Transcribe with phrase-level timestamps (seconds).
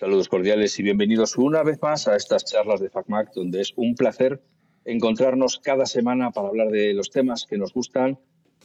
[0.00, 3.94] Saludos cordiales y bienvenidos una vez más a estas charlas de FacMac, donde es un
[3.94, 4.40] placer
[4.86, 8.18] encontrarnos cada semana para hablar de los temas que nos gustan,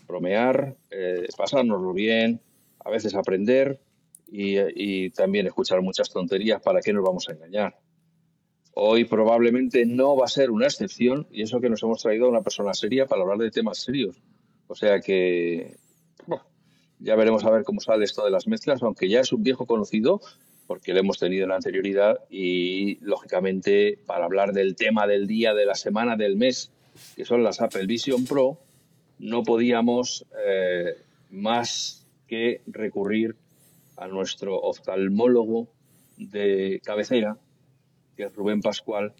[0.07, 2.39] bromear, eh, pasárnoslo bien,
[2.79, 3.81] a veces aprender
[4.31, 7.77] y, y también escuchar muchas tonterías para que nos vamos a engañar.
[8.73, 12.29] Hoy probablemente no va a ser una excepción y eso que nos hemos traído a
[12.29, 14.23] una persona seria para hablar de temas serios.
[14.67, 15.75] O sea que
[16.27, 16.45] bueno,
[16.99, 19.65] ya veremos a ver cómo sale esto de las mezclas, aunque ya es un viejo
[19.65, 20.21] conocido
[20.67, 25.53] porque lo hemos tenido en la anterioridad y lógicamente para hablar del tema del día,
[25.53, 26.71] de la semana, del mes,
[27.15, 28.57] que son las Apple Vision Pro,
[29.19, 30.95] no podíamos eh,
[31.29, 33.35] más que recurrir
[33.97, 35.67] a nuestro oftalmólogo
[36.17, 37.37] de cabecera,
[38.15, 39.13] que es Rubén Pascual,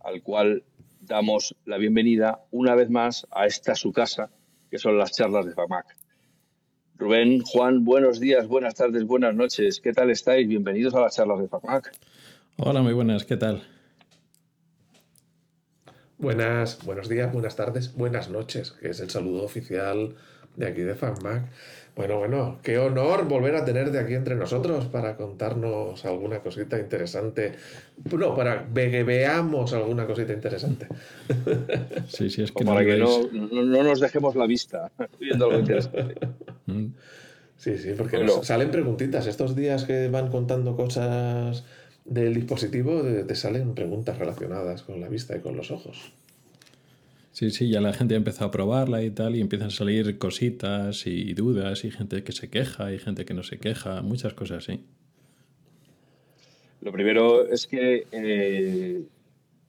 [0.00, 0.64] al cual
[1.00, 4.30] damos la bienvenida una vez más a esta su casa,
[4.70, 5.97] que son las charlas de FAMAC.
[6.98, 9.80] Rubén, Juan, buenos días, buenas tardes, buenas noches.
[9.80, 10.48] ¿Qué tal estáis?
[10.48, 11.92] Bienvenidos a las charlas de FAMAC.
[12.56, 13.62] Hola, muy buenas, ¿qué tal?
[16.18, 20.16] Buenas, buenos días, buenas tardes, buenas noches, que es el saludo oficial
[20.56, 21.44] de aquí de FanMac.
[21.94, 26.80] Bueno, bueno, qué honor volver a tener de aquí entre nosotros para contarnos alguna cosita
[26.80, 27.52] interesante.
[28.10, 30.88] No, para que veamos alguna cosita interesante.
[32.08, 36.16] Sí, sí, es que, para que no, no, nos dejemos la vista viendo algo interesante.
[36.68, 36.94] Mm.
[37.56, 39.26] Sí, sí, porque salen preguntitas.
[39.26, 41.64] Estos días que van contando cosas
[42.04, 46.12] del dispositivo, te salen preguntas relacionadas con la vista y con los ojos.
[47.32, 50.18] Sí, sí, ya la gente ha empezado a probarla y tal, y empiezan a salir
[50.18, 54.34] cositas y dudas, y gente que se queja, y gente que no se queja, muchas
[54.34, 54.80] cosas, sí.
[56.80, 59.02] Lo primero es que eh,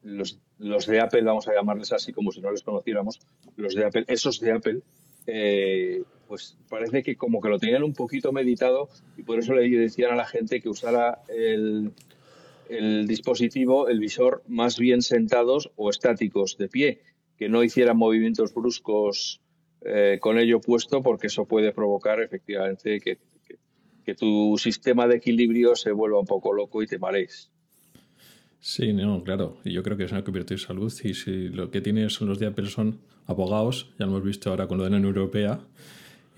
[0.04, 0.40] los,
[0.88, 3.20] de Apple, vamos a llamarles así como si no les conociéramos,
[3.56, 4.80] los de Apple, esos de Apple,
[5.28, 9.68] eh, pues parece que como que lo tenían un poquito meditado y por eso le
[9.68, 11.92] decían a la gente que usara el,
[12.70, 17.02] el dispositivo, el visor, más bien sentados o estáticos de pie
[17.36, 19.42] que no hicieran movimientos bruscos
[19.82, 23.18] eh, con ello puesto, porque eso puede provocar efectivamente que,
[24.18, 27.52] tu sistema de equilibrio se vuelva un poco loco y te marees.
[28.60, 29.60] Sí, no, claro.
[29.64, 30.92] Y yo creo que es una convierte en salud.
[31.04, 34.66] Y si lo que tienes son los de son abogados, ya lo hemos visto ahora
[34.66, 35.60] con lo de la Unión Europea,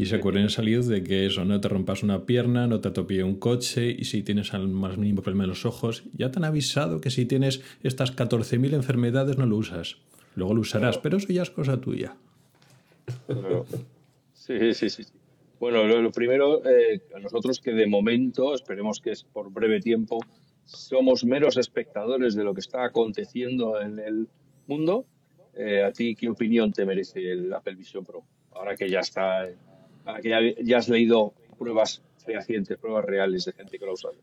[0.01, 2.88] y se acuerdan en salud de que eso, no te rompas una pierna, no te
[2.88, 6.39] atropelle un coche, y si tienes al más mínimo problema en los ojos, ya te
[6.39, 9.97] han avisado que si tienes estas 14.000 enfermedades no lo usas.
[10.34, 12.16] Luego lo usarás, pero eso ya es cosa tuya.
[14.34, 15.03] Sí, sí, sí.
[15.59, 20.19] Bueno, lo, primero, eh, a nosotros que de momento, esperemos que es por breve tiempo,
[20.66, 24.28] somos meros espectadores de lo que está aconteciendo en el
[24.66, 25.06] mundo.
[25.53, 28.23] Eh, ¿A ti qué opinión te merece el Apple Vision Pro?
[28.53, 29.47] Ahora que ya está,
[30.19, 34.16] que ya, has leído pruebas fehacientes, pruebas reales de gente que lo ha usado.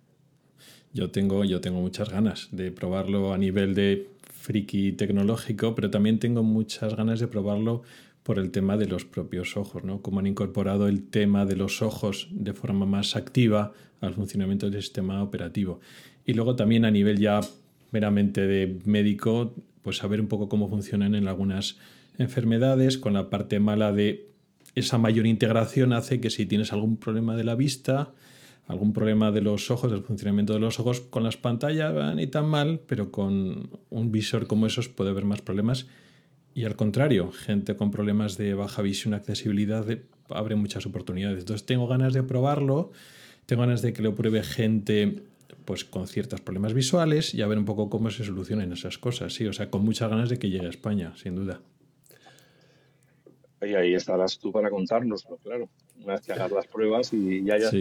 [0.92, 6.18] Yo tengo, yo tengo muchas ganas de probarlo a nivel de friki tecnológico, pero también
[6.18, 7.82] tengo muchas ganas de probarlo
[8.22, 10.02] por el tema de los propios ojos, ¿no?
[10.02, 14.82] Cómo han incorporado el tema de los ojos de forma más activa al funcionamiento del
[14.82, 15.80] sistema operativo.
[16.24, 17.40] Y luego también a nivel ya
[17.90, 21.78] meramente de médico, pues saber un poco cómo funcionan en algunas
[22.18, 24.28] enfermedades, con la parte mala de
[24.74, 28.12] esa mayor integración hace que si tienes algún problema de la vista,
[28.66, 32.26] algún problema de los ojos, del funcionamiento de los ojos, con las pantallas van ni
[32.26, 35.86] tan mal, pero con un visor como esos puede haber más problemas.
[36.54, 39.86] Y al contrario, gente con problemas de baja visión, accesibilidad,
[40.28, 41.40] abre muchas oportunidades.
[41.40, 42.92] Entonces tengo ganas de probarlo,
[43.46, 45.22] tengo ganas de que lo pruebe gente
[45.64, 49.34] pues con ciertos problemas visuales y a ver un poco cómo se solucionan esas cosas,
[49.34, 51.60] sí, o sea, con muchas ganas de que llegue a España, sin duda.
[53.62, 55.68] Y ahí estarás tú para contárnoslo, claro.
[56.02, 57.74] Una vez que hagas las pruebas y ya hayas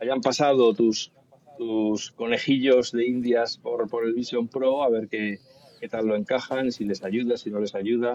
[0.00, 1.12] hayan pasado tus,
[1.58, 5.38] tus conejillos de indias por, por el Vision Pro, a ver qué,
[5.78, 8.12] qué tal lo encajan, si les ayuda, si no les ayuda.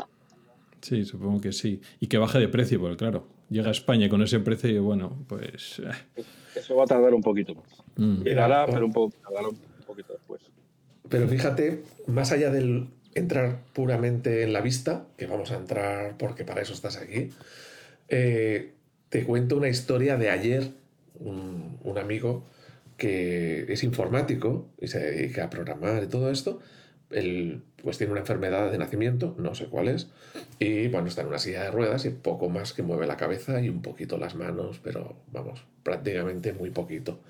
[0.82, 1.82] Sí, supongo que sí.
[2.00, 5.26] Y que baje de precio, porque claro, llega a España con ese precio y bueno,
[5.28, 5.80] pues...
[5.80, 6.24] Eh.
[6.56, 7.84] Eso va a tardar un poquito más.
[7.96, 8.24] Mm.
[8.24, 10.42] Llegará, pero un, poco, un poquito después.
[11.10, 16.44] Pero fíjate, más allá del entrar puramente en la vista, que vamos a entrar porque
[16.44, 17.32] para eso estás aquí,
[18.10, 18.74] eh,
[19.10, 20.72] te cuento una historia de ayer
[21.20, 22.44] un, amigo
[22.98, 26.60] que es informático y se dedica a programar y todo esto.
[27.10, 30.10] Él pues tiene una enfermedad de nacimiento, no sé cuál es,
[30.60, 33.62] y bueno, está en una silla de ruedas y poco más que mueve la cabeza
[33.62, 37.22] y un poquito las manos, pero vamos, prácticamente muy poquito.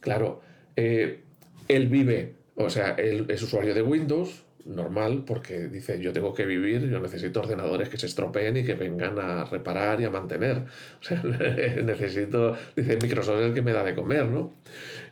[0.00, 0.42] Claro,
[0.76, 1.20] eh,
[1.68, 6.44] él vive, o sea, él es usuario de Windows, normal, porque dice, yo tengo que
[6.44, 10.64] vivir, yo necesito ordenadores que se estropeen y que vengan a reparar y a mantener.
[11.84, 14.54] Necesito, dice, Microsoft es el que me da de comer, ¿no?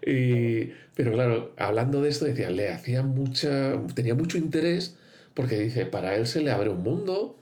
[0.05, 4.97] Y, pero claro, hablando de esto, decía, le hacía mucha, tenía mucho interés,
[5.35, 7.39] porque dice, para él se le abre un mundo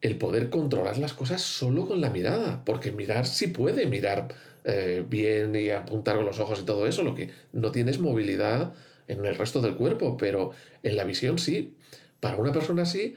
[0.00, 4.28] el poder controlar las cosas solo con la mirada, porque mirar sí puede mirar
[4.64, 8.74] eh, bien y apuntar con los ojos y todo eso, lo que no tienes movilidad
[9.08, 10.52] en el resto del cuerpo, pero
[10.82, 11.74] en la visión sí.
[12.20, 13.14] Para una persona así,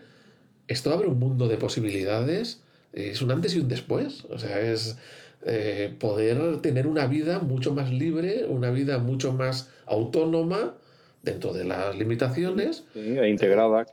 [0.68, 2.62] esto abre un mundo de posibilidades,
[2.94, 4.98] es un antes y un después, o sea, es
[5.46, 10.76] eh, poder tener una vida mucho más libre, una vida mucho más autónoma
[11.24, 12.84] dentro de las limitaciones.
[12.96, 13.86] e integrada.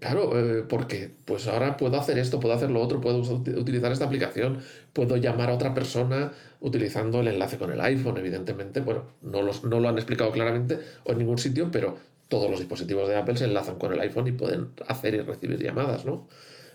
[0.00, 4.06] Claro, eh, porque pues ahora puedo hacer esto, puedo hacer lo otro, puedo utilizar esta
[4.06, 4.60] aplicación,
[4.94, 8.80] puedo llamar a otra persona utilizando el enlace con el iPhone, evidentemente.
[8.80, 11.98] Bueno, no, no lo han explicado claramente o en ningún sitio, pero
[12.28, 15.62] todos los dispositivos de Apple se enlazan con el iPhone y pueden hacer y recibir
[15.62, 16.28] llamadas, ¿no?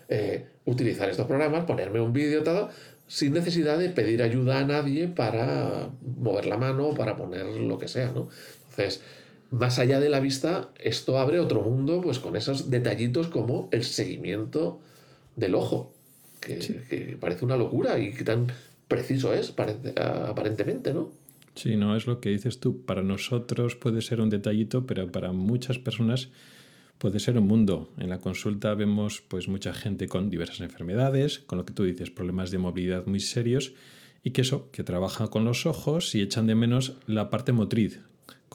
[0.08, 2.68] Eh, utilizar estos programas, ponerme un vídeo, todo,
[3.08, 7.76] sin necesidad de pedir ayuda a nadie para mover la mano o para poner lo
[7.76, 8.28] que sea, ¿no?
[8.70, 9.02] Entonces,
[9.50, 13.84] más allá de la vista, esto abre otro mundo, pues con esos detallitos como el
[13.84, 14.80] seguimiento
[15.36, 15.94] del ojo,
[16.40, 18.48] que, parece una locura y que tan
[18.88, 19.54] preciso es,
[19.96, 21.10] aparentemente, ¿no?
[21.54, 22.84] Sí, no es lo que dices tú.
[22.84, 26.28] Para nosotros puede ser un detallito, pero para muchas personas
[26.98, 27.92] puede ser un mundo.
[27.98, 32.10] En la consulta vemos pues mucha gente con diversas enfermedades, con lo que tú dices,
[32.10, 33.72] problemas de movilidad muy serios
[34.22, 38.00] y que eso, que trabaja con los ojos y echan de menos la parte motriz,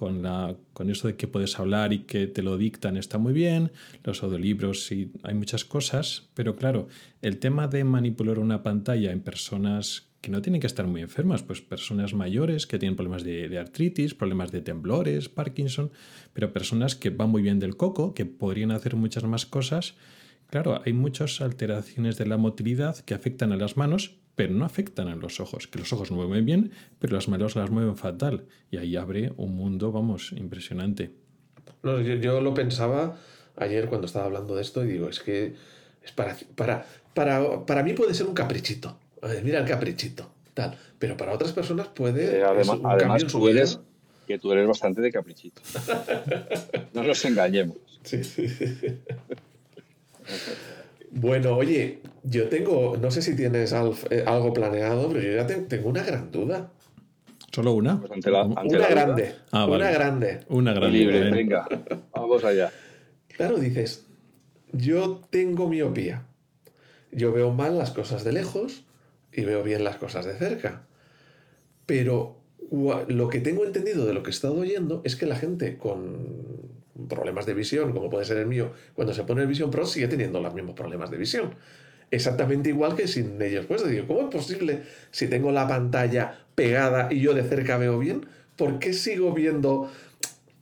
[0.02, 3.34] con, la, con eso de que puedes hablar y que te lo dictan está muy
[3.34, 3.72] bien,
[4.04, 6.88] los audiolibros sí, hay muchas cosas, pero claro,
[7.22, 11.44] el tema de manipular una pantalla en personas que no tienen que estar muy enfermas,
[11.44, 15.92] pues personas mayores que tienen problemas de, de, artritis, problemas de temblores, Parkinson,
[16.34, 19.94] pero personas que van muy bien del coco, que podrían hacer muchas más cosas.
[20.50, 25.08] Claro, hay muchas alteraciones de la motilidad que afectan a las manos, pero no afectan
[25.08, 28.46] a los ojos, que los ojos mueven bien, pero las manos las mueven fatal.
[28.72, 31.12] Y ahí abre un mundo, vamos, impresionante.
[31.84, 33.20] No, yo, lo pensaba
[33.56, 35.54] ayer cuando estaba hablando de esto y digo, es que
[36.02, 38.98] es para, para, para, para mí puede ser un caprichito.
[39.44, 40.76] Mira el caprichito, tal.
[40.98, 42.40] Pero para otras personas puede.
[42.40, 43.80] Eh, además, además tú eres,
[44.26, 45.62] que tú eres bastante de caprichito.
[46.94, 47.78] no nos engañemos.
[48.02, 48.48] Sí, sí.
[51.12, 53.74] Bueno, oye, yo tengo, no sé si tienes
[54.10, 56.72] eh, algo planeado, pero yo ya tengo una gran duda.
[57.52, 58.00] ¿Solo una?
[58.00, 60.40] Pues una, grande, ah, una grande.
[60.48, 60.98] Una grande.
[60.98, 61.68] Libre, venga,
[62.16, 62.72] vamos allá.
[63.28, 64.06] Claro, dices,
[64.72, 66.24] yo tengo miopía.
[67.12, 68.86] Yo veo mal las cosas de lejos
[69.34, 70.84] y veo bien las cosas de cerca.
[71.86, 72.38] Pero
[72.72, 76.51] lo que tengo entendido de lo que he estado oyendo es que la gente con
[77.08, 80.08] problemas de visión, como puede ser el mío, cuando se pone el Vision Pro sigue
[80.08, 81.56] teniendo los mismos problemas de visión.
[82.12, 83.66] Exactamente igual que sin ellos.
[83.66, 84.82] Pues digo, ¿cómo es posible
[85.12, 88.26] si tengo la pantalla pegada y yo de cerca veo bien?
[88.58, 89.90] ¿Por qué sigo viendo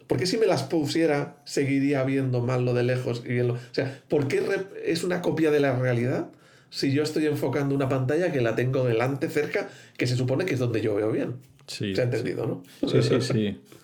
[0.10, 4.02] ¿Por qué si me las pusiera seguiría viendo mal lo de lejos y O sea,
[4.08, 4.42] ¿por qué
[4.84, 6.30] es una copia de la realidad
[6.72, 10.56] si yo estoy enfocando una pantalla que la tengo delante, cerca, que se supone que
[10.56, 11.36] es donde yo veo bien?
[11.68, 12.64] Sí, ¿Se ha entendido, no?
[12.90, 13.62] Sí, sí, sí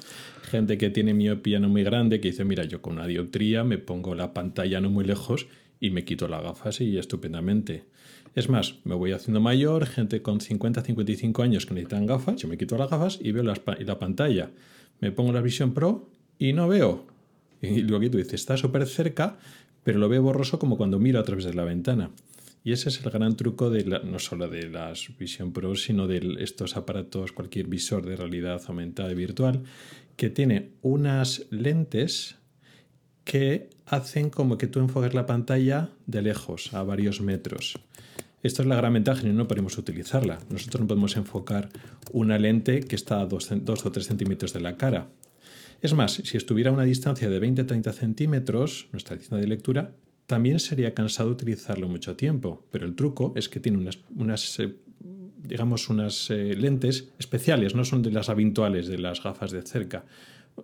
[0.55, 3.77] gente que tiene miopía no muy grande que dice, mira, yo con una dioptría me
[3.77, 5.47] pongo la pantalla no muy lejos
[5.79, 7.85] y me quito las gafas y estupendamente.
[8.35, 12.47] Es más, me voy haciendo mayor, gente con 50, 55 años que necesitan gafas, yo
[12.47, 14.51] me quito las gafas y veo la, la pantalla.
[14.99, 17.05] Me pongo la Vision Pro y no veo.
[17.61, 19.37] Y luego tú dices, está súper cerca,
[19.83, 22.11] pero lo veo borroso como cuando miro a través de la ventana.
[22.65, 26.37] Y ese es el gran truco de no solo de las Vision Pro, sino de
[26.39, 29.61] estos aparatos, cualquier visor de realidad aumentada y virtual,
[30.17, 32.37] que tiene unas lentes
[33.23, 37.77] que hacen como que tú enfoques la pantalla de lejos, a varios metros.
[38.41, 40.39] Esto es la gran ventaja y no podemos utilizarla.
[40.49, 41.69] Nosotros no podemos enfocar
[42.13, 45.09] una lente que está a 2 o 3 centímetros de la cara.
[45.83, 49.93] Es más, si estuviera a una distancia de 20-30 centímetros, nuestra distancia de lectura,
[50.27, 52.65] también sería cansado utilizarlo mucho tiempo.
[52.71, 54.75] Pero el truco es que tiene unas, unas eh,
[55.47, 60.05] digamos, unas eh, lentes especiales, no son de las habituales de las gafas de cerca.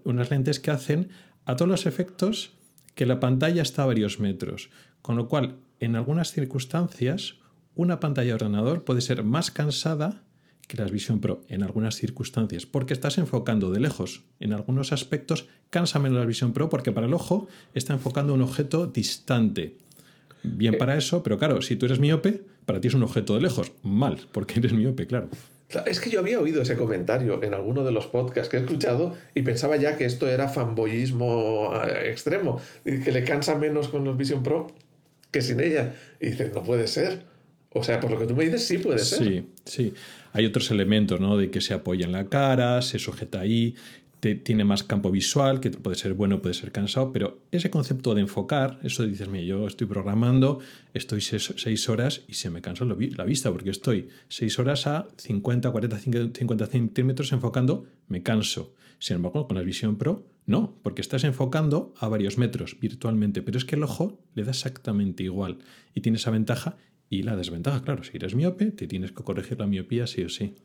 [0.03, 1.09] Unas lentes que hacen
[1.45, 2.53] a todos los efectos
[2.95, 4.69] que la pantalla está a varios metros.
[5.01, 7.35] Con lo cual, en algunas circunstancias,
[7.75, 10.23] una pantalla de ordenador puede ser más cansada
[10.71, 14.23] que la Vision Pro en algunas circunstancias, porque estás enfocando de lejos.
[14.39, 18.41] En algunos aspectos cansa menos la Vision Pro porque para el ojo está enfocando un
[18.41, 19.75] objeto distante.
[20.43, 20.77] Bien eh.
[20.77, 23.73] para eso, pero claro, si tú eres miope, para ti es un objeto de lejos.
[23.83, 25.27] Mal, porque eres miope, claro.
[25.85, 29.15] Es que yo había oído ese comentario en alguno de los podcasts que he escuchado
[29.35, 34.15] y pensaba ya que esto era fanboyismo eh, extremo, que le cansa menos con los
[34.15, 34.67] Vision Pro
[35.31, 35.95] que sin ella.
[36.21, 37.30] Y dices, no puede ser.
[37.73, 39.23] O sea, por lo que tú me dices, sí puede ser.
[39.23, 39.93] Sí, sí.
[40.33, 41.37] Hay otros elementos, ¿no?
[41.37, 43.75] De que se apoya en la cara, se sujeta ahí,
[44.21, 48.21] tiene más campo visual, que puede ser bueno, puede ser cansado, pero ese concepto de
[48.21, 50.59] enfocar, eso dices, mira, yo estoy programando,
[50.93, 55.71] estoy seis, horas y se me cansa la vista, porque estoy seis horas a 50,
[55.71, 58.75] 40, 50 centímetros enfocando, me canso.
[58.99, 63.57] Sin embargo, con la visión Pro, no, porque estás enfocando a varios metros virtualmente, pero
[63.57, 65.57] es que el ojo le da exactamente igual
[65.95, 66.77] y tiene esa ventaja
[67.11, 70.29] y la desventaja, claro, si eres miope, te tienes que corregir la miopía sí o
[70.29, 70.55] sí.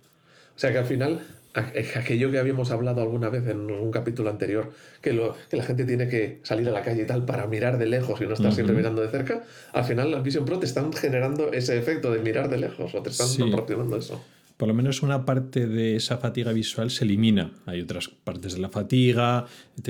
[0.55, 1.21] O sea que al final,
[1.53, 4.71] aquello que habíamos hablado alguna vez en un capítulo anterior,
[5.03, 7.79] que, lo, que la gente tiene que salir a la calle y tal para mirar
[7.79, 10.67] de lejos y no estar siempre mirando de cerca, al final las Vision Pro te
[10.67, 14.25] están generando ese efecto de mirar de lejos o te están proporcionando eso
[14.57, 17.53] por lo menos una parte de esa fatiga visual se elimina.
[17.67, 19.47] Hay otras partes de la fatiga,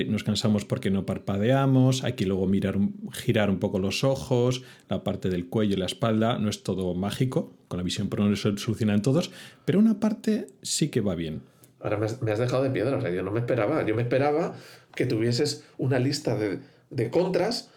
[0.08, 2.78] nos cansamos porque no parpadeamos, hay que luego mirar,
[3.12, 6.94] girar un poco los ojos, la parte del cuello y la espalda, no es todo
[6.94, 9.30] mágico, con la visión pro no se solucionan todos,
[9.64, 11.42] pero una parte sí que va bien.
[11.80, 14.54] Ahora me has dejado de piedra, o sea, yo no me esperaba, yo me esperaba
[14.94, 17.70] que tuvieses una lista de contras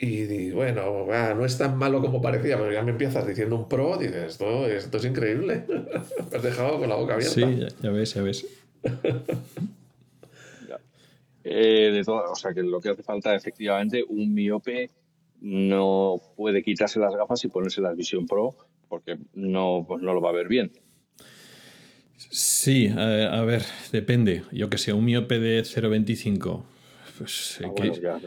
[0.00, 3.98] y, bueno, no es tan malo como parecía, pero ya me empiezas diciendo un pro,
[3.98, 5.64] dices, esto, esto es increíble.
[6.30, 7.34] me has dejado con la boca abierta.
[7.34, 8.46] Sí, ya, ves, ya ves.
[11.42, 14.90] Eh, de todo, o sea que lo que hace falta efectivamente, un miope
[15.40, 18.54] no puede quitarse las gafas y ponerse la visión pro
[18.90, 20.70] porque no, pues no lo va a ver bien.
[22.18, 24.42] Sí, a ver, depende.
[24.52, 26.62] Yo que sé, un miope de 0,25
[27.20, 28.18] pues, ah, que, ah,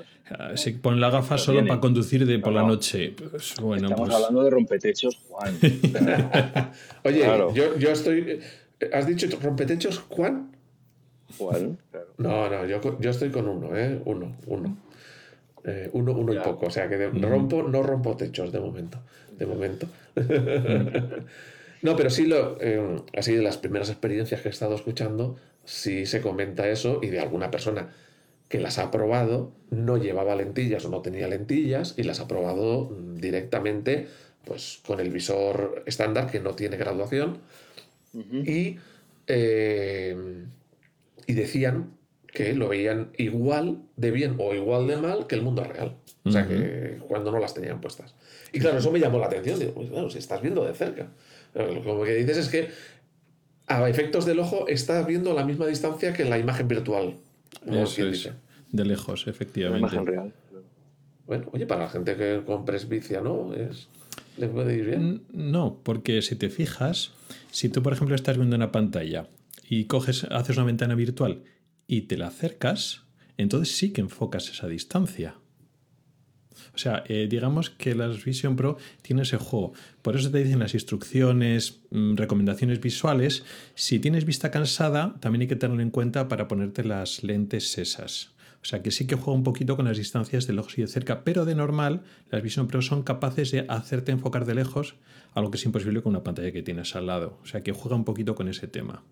[0.56, 3.14] se pone la gafa solo para conducir de por la noche.
[3.18, 5.58] Pues, bueno, Estamos pues hablando de rompetechos, Juan.
[7.04, 8.40] Oye, yo, yo, estoy.
[8.92, 10.52] ¿Has dicho rompetechos, Juan?
[11.38, 12.08] Juan, claro.
[12.18, 14.02] No, no, yo, yo estoy con uno, ¿eh?
[14.06, 14.78] Uno, uno.
[15.66, 16.68] Eh, uno, uno y poco.
[16.68, 19.00] O sea que rompo, no rompo techos de momento.
[19.38, 19.88] De momento.
[21.82, 22.58] no, pero sí lo.
[22.62, 27.08] Eh, así de las primeras experiencias que he estado escuchando, sí se comenta eso y
[27.08, 27.90] de alguna persona
[28.54, 32.96] que las ha probado, no llevaba lentillas o no tenía lentillas y las ha probado
[33.16, 34.08] directamente
[34.46, 37.40] pues, con el visor estándar que no tiene graduación.
[38.14, 38.78] y,
[39.26, 40.16] eh,
[41.26, 45.64] y decían que lo veían igual de bien o igual de mal que el mundo
[45.64, 45.96] real.
[46.24, 48.14] O sea, que cuando no las tenían puestas.
[48.52, 49.58] Y claro, eso me llamó la atención.
[49.58, 51.08] Digo, pues si estás viendo de cerca.
[51.56, 52.70] Lo que dices es que
[53.66, 57.16] a efectos del ojo estás viendo a la misma distancia que la imagen virtual.
[58.74, 59.98] De lejos, efectivamente.
[60.02, 60.34] real.
[61.26, 63.54] Bueno, oye, para la gente que compre presbicia, ¿no?
[63.54, 63.88] Es,
[64.38, 65.24] ¿Le puede ir bien?
[65.32, 67.14] No, porque si te fijas,
[67.52, 69.30] si tú, por ejemplo, estás viendo una pantalla
[69.70, 71.44] y coges, haces una ventana virtual
[71.88, 73.04] y te la acercas,
[73.38, 75.36] entonces sí que enfocas esa distancia.
[76.74, 79.74] O sea, eh, digamos que la Vision Pro tiene ese juego.
[80.02, 83.44] Por eso te dicen las instrucciones, mm, recomendaciones visuales.
[83.76, 88.34] Si tienes vista cansada, también hay que tenerlo en cuenta para ponerte las lentes esas.
[88.64, 90.88] O sea que sí que juega un poquito con las distancias de lejos y de
[90.88, 94.96] cerca, pero de normal las Vision Pro son capaces de hacerte enfocar de lejos,
[95.34, 97.38] algo que es imposible con una pantalla que tienes al lado.
[97.44, 99.04] O sea que juega un poquito con ese tema.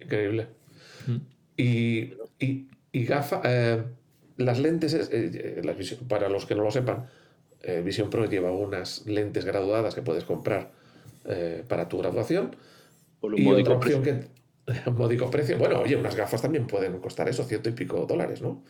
[0.00, 0.48] Increíble.
[1.06, 1.16] Mm.
[1.56, 2.12] Y,
[2.92, 3.82] y, gafa, eh,
[4.38, 7.06] las lentes, eh, eh, para los que no lo sepan,
[7.62, 10.76] eh, Vision Pro lleva unas lentes graduadas que puedes comprar
[11.68, 12.56] para tu graduación.
[13.20, 14.37] Por un y otra opción que.
[14.86, 15.58] Un módico precio.
[15.58, 18.62] Bueno, oye, unas gafas también pueden costar eso, ciento y pico dólares, ¿no?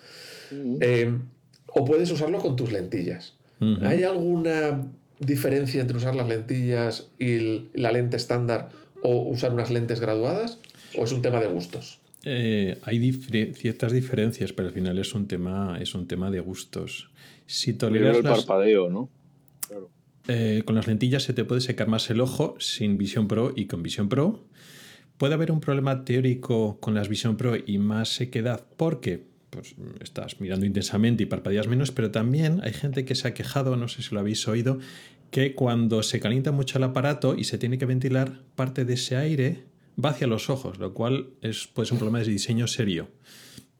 [1.70, 3.34] o puedes usarlo con tus lentillas.
[3.82, 4.86] ¿Hay alguna
[5.18, 8.70] diferencia entre usar las lentillas y la lente estándar
[9.02, 10.58] o usar unas lentes graduadas?
[10.96, 12.00] ¿O es un tema de gustos?
[12.24, 17.10] Eh, hay ciertas diferencias, pero al final es un tema, es un tema de gustos.
[17.46, 19.08] Si toleras el parpadeo, ¿no?
[20.28, 23.66] Eh, con las lentillas se te puede secar más el ojo sin Vision Pro y
[23.66, 24.44] con Vision Pro.
[25.18, 30.40] Puede haber un problema teórico con las Vision Pro y más sequedad porque pues, estás
[30.40, 34.02] mirando intensamente y parpadeas menos, pero también hay gente que se ha quejado, no sé
[34.02, 34.78] si lo habéis oído,
[35.32, 39.16] que cuando se calienta mucho el aparato y se tiene que ventilar parte de ese
[39.16, 39.64] aire,
[40.02, 43.08] va hacia los ojos, lo cual es, puede ser un problema de diseño serio.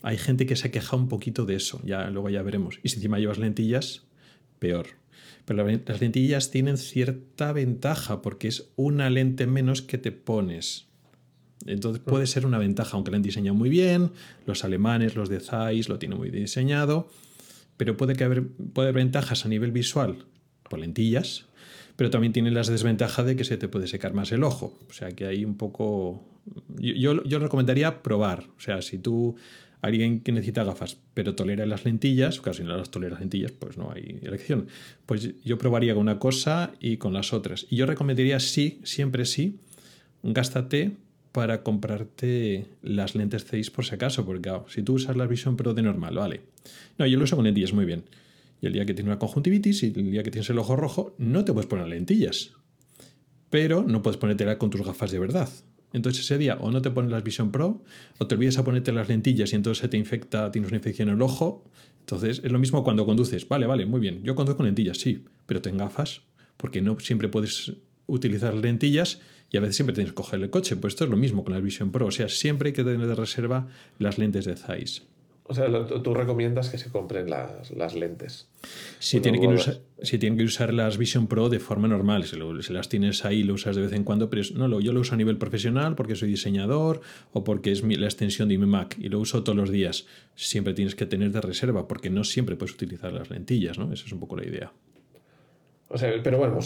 [0.03, 2.81] Hay gente que se ha quejado un poquito de eso, ya, luego ya veremos.
[2.83, 4.07] Y si encima llevas lentillas,
[4.59, 4.89] peor.
[5.45, 10.88] Pero las lentillas tienen cierta ventaja porque es una lente menos que te pones.
[11.67, 14.11] Entonces puede ser una ventaja, aunque la han diseñado muy bien,
[14.47, 17.09] los alemanes, los de Zeiss lo tienen muy diseñado,
[17.77, 20.25] pero puede, que haber, puede haber ventajas a nivel visual
[20.69, 21.47] por lentillas,
[21.97, 24.79] pero también tiene la desventaja de que se te puede secar más el ojo.
[24.89, 26.25] O sea que hay un poco...
[26.79, 28.45] Yo, yo, recomendaría probar.
[28.57, 29.35] O sea, si tú,
[29.83, 33.53] alguien que necesita gafas, pero tolera las lentillas, o casi no las tolera las lentillas,
[33.53, 34.69] pues no hay elección.
[35.07, 37.67] Pues yo probaría con una cosa y con las otras.
[37.69, 39.59] Y yo recomendaría sí, siempre sí,
[40.23, 40.97] gástate
[41.39, 45.73] para comprarte las lentes 6 por si acaso, porque si tú usas la Vision Pro
[45.73, 46.41] de normal, vale.
[46.99, 48.03] No, yo lo uso con lentillas muy bien.
[48.61, 51.15] Y el día que tienes una conjuntivitis y el día que tienes el ojo rojo,
[51.17, 52.55] no te puedes poner lentillas.
[53.51, 55.49] Pero no puedes ponértela con tus gafas de verdad.
[55.93, 57.85] Entonces ese día o no te pones las Vision Pro
[58.19, 61.09] o te olvidas a ponerte las lentillas y entonces se te infecta, tienes una infección
[61.09, 61.71] en el ojo.
[62.01, 63.47] Entonces es lo mismo cuando conduces.
[63.47, 64.25] Vale, vale, muy bien.
[64.25, 66.23] Yo conduzco con lentillas, sí, pero ten gafas
[66.57, 67.75] porque no siempre puedes
[68.09, 70.77] utilizar lentillas y a veces siempre tienes que coger el coche.
[70.77, 72.07] Pues esto es lo mismo con la Vision Pro.
[72.07, 75.03] O sea, siempre hay que tener de reserva las lentes de Zeiss.
[75.51, 75.67] O sea,
[76.03, 78.51] tú recomiendas que se compren las, lentes.
[78.99, 82.37] Si, tienen que usar, si tienen que usar las Vision Pro de forma normal, si,
[82.75, 85.17] las tienes ahí, lo usas de vez en cuando, pero no, yo lo uso a
[85.17, 87.01] nivel profesional porque soy diseñador
[87.33, 90.05] o porque es la extensión de mi Mac y lo uso todos los días.
[90.35, 93.91] Siempre tienes que tener de reserva porque no siempre puedes utilizar las lentillas, ¿no?
[93.91, 94.71] Esa es un poco la idea.
[95.89, 96.59] O sea, pero bueno,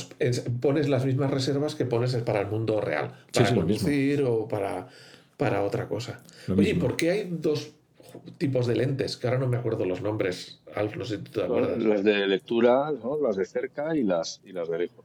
[0.61, 4.89] pones las mismas reservas que pones para el mundo real, para conducir o para,
[5.37, 6.23] para otra cosa.
[6.49, 7.73] Oye, ¿por qué hay dos
[8.39, 11.33] tipos de lentes, que ahora no me acuerdo los nombres, Alf, no sé si tú
[11.33, 11.83] te acuerdas.
[11.83, 15.05] Las de lectura, las de cerca y las, y las de lejos.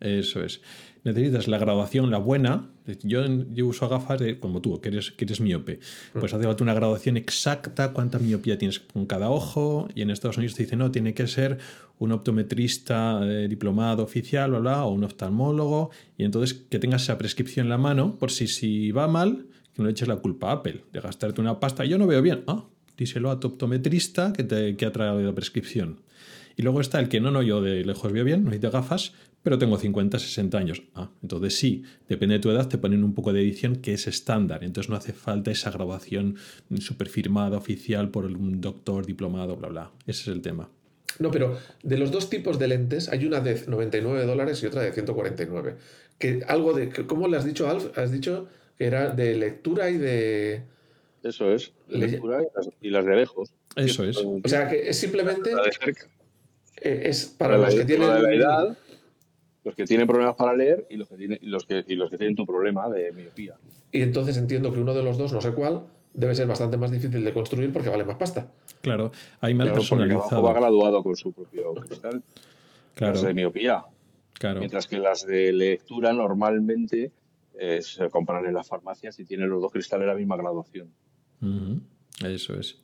[0.00, 0.60] Eso es.
[1.04, 2.68] Necesitas la graduación, la buena.
[3.02, 5.78] Yo, yo uso gafas de, como tú, que eres, que eres miope.
[6.14, 6.18] Mm.
[6.20, 9.88] Pues hace falta una graduación exacta, cuánta miopía tienes con cada ojo.
[9.94, 11.58] Y en Estados Unidos te dicen, no, tiene que ser
[11.98, 15.90] un optometrista eh, diplomado oficial, bla, bla, o un oftalmólogo.
[16.18, 19.82] Y entonces que tengas esa prescripción en la mano, por si, si va mal, que
[19.82, 21.84] no le eches la culpa a Apple de gastarte una pasta.
[21.84, 22.44] Yo no veo bien.
[22.46, 22.64] Ah,
[22.96, 26.00] díselo a tu optometrista que, te, que ha traído la prescripción.
[26.56, 29.12] Y luego está el que no, no, yo de lejos veo bien, no necesito gafas,
[29.42, 30.82] pero tengo 50, 60 años.
[30.94, 34.06] Ah, entonces sí, depende de tu edad, te ponen un poco de edición que es
[34.06, 34.64] estándar.
[34.64, 36.36] Entonces no hace falta esa grabación
[36.80, 39.92] súper firmada, oficial por un doctor diplomado, bla, bla.
[40.06, 40.70] Ese es el tema.
[41.18, 44.82] No, pero de los dos tipos de lentes, hay una de 99 dólares y otra
[44.82, 45.76] de 149.
[46.18, 46.90] Que algo de.
[47.06, 47.96] ¿Cómo le has dicho, Alf?
[47.98, 50.62] Has dicho que era de lectura y de...
[51.22, 52.42] Eso es, lectura
[52.80, 53.52] y las, de lejos.
[53.74, 54.16] Eso es.
[54.18, 55.52] O sea que es simplemente...
[55.54, 56.08] La de cerca.
[56.80, 58.08] Eh, es para, los que tienen...
[58.08, 58.78] la edad,
[59.64, 62.10] los que tienen problemas para leer y los que tienen, y los que, y los
[62.10, 63.56] que tienen tu problema de miopía.
[63.90, 66.90] Y entonces entiendo que uno de los dos, no sé cuál, debe ser bastante más
[66.90, 68.50] difícil de construir porque vale más pasta.
[68.80, 70.42] Claro, hay más claro, personalizado.
[70.42, 72.22] va graduado con su propio cristal.
[72.94, 73.12] Claro.
[73.14, 73.84] Las de miopía.
[74.32, 74.60] Claro.
[74.60, 77.12] Mientras que las de lectura normalmente
[77.58, 80.90] eh, se compran en las farmacias y tienen los dos cristales la misma graduación.
[82.24, 82.80] Eso es.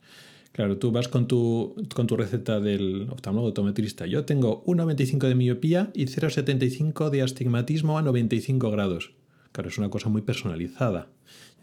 [0.53, 4.05] Claro, tú vas con tu, con tu receta del oftalmólogo optometrista.
[4.07, 9.14] Yo tengo 1,95 de miopía y 0,75 de astigmatismo a 95 grados.
[9.53, 11.09] Claro, es una cosa muy personalizada.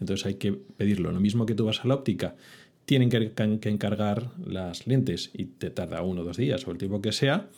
[0.00, 1.12] Entonces hay que pedirlo.
[1.12, 2.34] Lo mismo que tú vas a la óptica,
[2.84, 6.78] tienen que, que encargar las lentes y te tarda uno o dos días o el
[6.78, 7.48] tiempo que sea.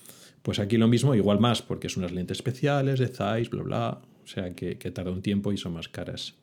[0.43, 3.99] Pues aquí lo mismo, igual más, porque son unas lentes especiales de Zeiss, bla, bla.
[4.25, 6.35] O sea, que, tarda un tiempo y son más caras.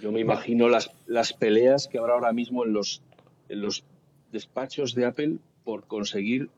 [0.00, 3.02] Yo me imagino las, las peleas que habrá ahora mismo en los,
[3.48, 3.84] en los
[4.32, 6.48] despachos de Apple por conseguir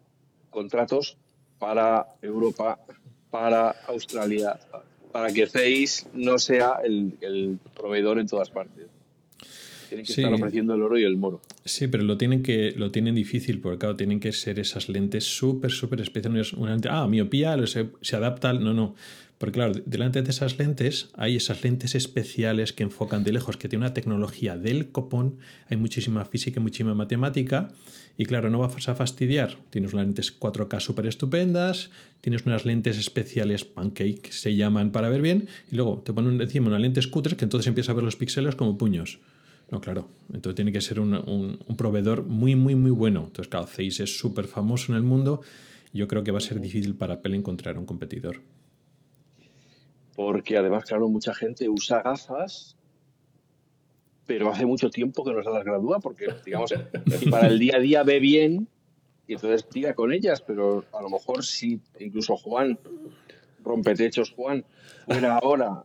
[0.51, 1.17] contratos
[1.59, 2.79] para Europa,
[3.31, 4.61] para Australia,
[5.13, 8.87] para que Zeiss no sea el, el proveedor en todas partes.
[9.89, 11.43] Tienen que estar ofreciendo el oro y el moro.
[11.67, 15.25] Sí, pero lo tienen que lo tienen difícil porque claro, tienen que ser esas lentes
[15.25, 16.55] súper, súper especiales.
[16.55, 18.95] Una ah, miopía, se, se adapta No, no.
[19.43, 23.69] Porque claro, delante de esas lentes hay esas lentes especiales que enfocan de lejos, que
[23.69, 27.73] tienen una tecnología del copón, hay muchísima física y muchísima matemática,
[28.17, 29.59] y claro, no vas a fastidiar.
[29.71, 35.09] Tienes unas lentes 4K súper estupendas, tienes unas lentes especiales pancake que se llaman para
[35.09, 38.05] ver bien, y luego te ponen encima una lente scooter que entonces empieza a ver
[38.05, 39.19] los píxeles como puños.
[39.73, 40.09] No, claro.
[40.33, 43.25] Entonces tiene que ser un, proveedor muy, muy, muy bueno.
[43.27, 45.41] Entonces, claro, Zeiss es súper famoso en el mundo.
[45.93, 48.41] Yo creo que va a ser difícil para Apple encontrar un competidor
[50.25, 52.77] porque además, claro, mucha gente usa gafas,
[54.25, 56.73] pero hace mucho tiempo que no se las gradúa, porque, digamos,
[57.29, 58.69] para el día a día ve bien
[59.27, 62.79] y entonces tira con ellas, pero a lo mejor si incluso Juan,
[63.65, 64.65] rompetechos Juan,
[65.07, 65.83] fuera ahora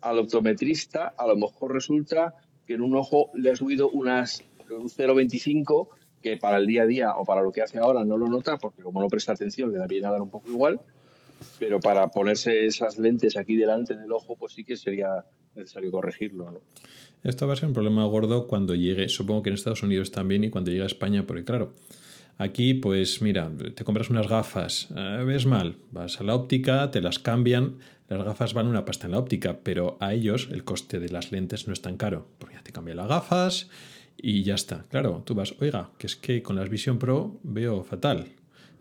[0.00, 2.34] al optometrista, a lo mejor resulta
[2.66, 6.86] que en un ojo le ha subido unas un 0,25 que para el día a
[6.86, 9.70] día o para lo que hace ahora no lo nota, porque como no presta atención
[9.70, 10.80] le da bien a dar un poco igual,
[11.58, 16.60] pero para ponerse esas lentes aquí delante del ojo, pues sí que sería necesario corregirlo.
[17.22, 20.44] Esto va a ser un problema gordo cuando llegue, supongo que en Estados Unidos también
[20.44, 21.72] y cuando llegue a España, porque claro,
[22.38, 27.00] Aquí, pues mira, te compras unas gafas, eh, ves mal, vas a la óptica, te
[27.00, 31.00] las cambian, las gafas van una pasta en la óptica, pero a ellos el coste
[31.00, 33.70] de las lentes no es tan caro, porque ya te cambian las gafas
[34.18, 34.84] y ya está.
[34.90, 38.26] Claro, tú vas, oiga, que es que con las Vision Pro veo fatal.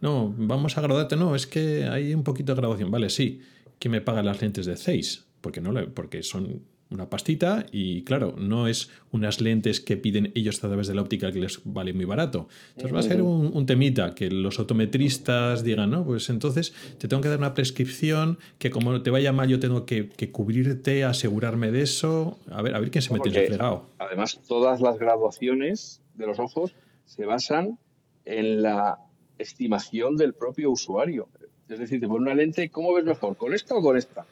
[0.06, 2.91] No, vamos a graduarte, no, es que hay un poquito de graduación.
[2.91, 3.41] Vale, sí,
[3.80, 5.26] que me paga las lentes de 6?
[5.41, 10.63] Porque no, porque son una pastita y claro, no es unas lentes que piden ellos
[10.63, 12.48] a través de la óptica que les vale muy barato.
[12.76, 17.24] Entonces va a ser un, temita que los autometristas digan, no, pues entonces te tengo
[17.24, 21.82] que dar una prescripción que como te vaya mal yo tengo que, cubrirte, asegurarme de
[21.82, 22.38] eso.
[22.52, 23.88] A ver, a ver quién se mete en ese fregado.
[23.98, 27.80] Además, todas las graduaciones de los ojos se basan
[28.24, 29.00] en la
[29.38, 31.28] estimación del propio usuario.
[31.69, 33.36] Es decir, te pone una lente, ¿cómo ves mejor?
[33.38, 34.26] ¿Con esta o con esta?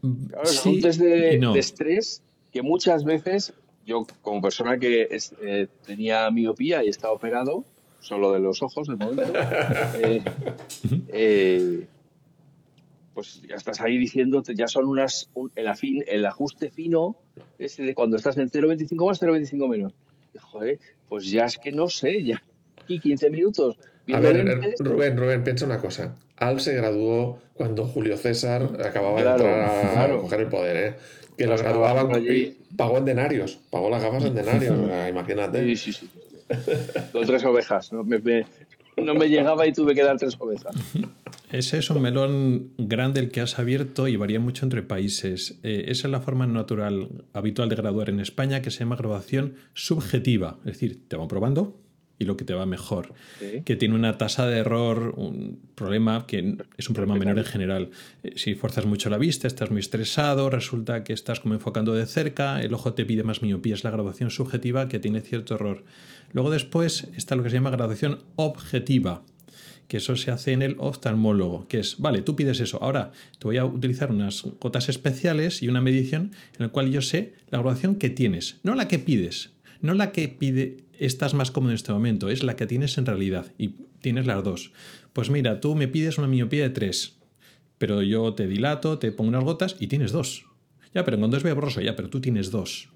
[0.00, 3.52] Claro, un test de, estrés que muchas veces
[3.84, 7.64] yo, como persona que eh, tenía miopía y estaba operado,
[8.00, 9.22] solo de los ojos de momento,
[9.98, 10.22] eh,
[11.08, 11.86] eh,
[13.12, 17.16] pues ya estás ahí diciendo, ya son unas, el, afín, el ajuste fino,
[17.58, 19.92] ese de cuando estás en 0,25 más, 0,25 menos.
[20.40, 20.78] joder,
[21.08, 22.42] pues ya es que no sé, ya
[22.88, 23.78] aquí 15 minutos.
[24.12, 26.14] A ver, Rubén, Rubén, piensa una cosa.
[26.36, 30.94] Al se graduó cuando Julio César acababa de entrar a coger el poder, ¿eh?
[31.36, 34.74] Que los graduaban y pagó en denarios, pagó las gafas en denarios,
[35.08, 35.62] imagínate.
[35.64, 36.10] Sí, sí, sí.
[37.12, 38.02] Con tres ovejas, no
[39.14, 40.74] me, llegaba y tuve que dar tres ovejas.
[41.50, 45.58] Ese es un melón grande el que has abierto y varía mucho entre países.
[45.62, 49.54] Eh, esa es la forma natural, habitual de graduar en España, que se llama graduación
[49.72, 50.58] subjetiva.
[50.60, 51.78] Es decir, te van probando,
[52.18, 53.14] y lo que te va mejor.
[53.64, 57.90] Que tiene una tasa de error, un problema que es un problema menor en general.
[58.22, 62.06] Eh, si fuerzas mucho la vista, estás muy estresado, resulta que estás como enfocando de
[62.06, 65.84] cerca, el ojo te pide más miopía, es la graduación subjetiva que tiene cierto error.
[66.32, 69.22] Luego después está lo que se llama graduación objetiva
[69.86, 73.46] que eso se hace en el oftalmólogo, que es, vale, tú pides eso, ahora te
[73.46, 77.58] voy a utilizar unas gotas especiales y una medición en la cual yo sé la
[77.58, 81.76] graduación que tienes, no la que pides, no la que pide estás más cómodo en
[81.76, 84.72] este momento, es la que tienes en realidad y tienes las dos.
[85.12, 87.16] Pues mira, tú me pides una miopía de 3,
[87.78, 90.44] pero yo te dilato, te pongo unas gotas y tienes dos.
[90.94, 92.88] Ya, pero con dos veo borroso, ya, pero tú tienes dos.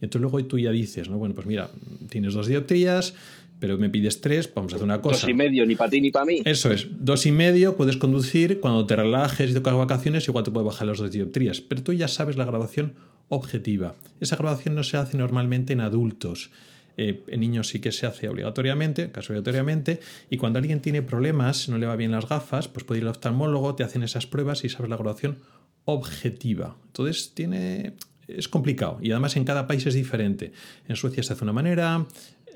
[0.00, 1.18] Y entonces luego tú ya dices, ¿no?
[1.18, 1.70] Bueno, pues mira,
[2.10, 3.14] tienes dos dioptrías,
[3.58, 5.22] pero me pides tres, vamos a hacer una cosa.
[5.22, 6.42] Dos y medio, ni para ti ni para mí.
[6.44, 10.50] Eso es, dos y medio puedes conducir, cuando te relajes y tocas vacaciones, igual te
[10.50, 12.94] puede bajar las dos dioptrías, pero tú ya sabes la graduación
[13.28, 13.94] objetiva.
[14.20, 16.50] Esa graduación no se hace normalmente en adultos.
[16.96, 21.68] Eh, en niños sí que se hace obligatoriamente, casi obligatoriamente, y cuando alguien tiene problemas,
[21.68, 24.64] no le va bien las gafas, pues puede ir al oftalmólogo, te hacen esas pruebas
[24.64, 25.38] y sabes la graduación
[25.84, 26.76] objetiva.
[26.86, 27.94] Entonces tiene
[28.28, 30.52] es complicado y además en cada país es diferente.
[30.88, 32.06] En Suecia se hace de una manera,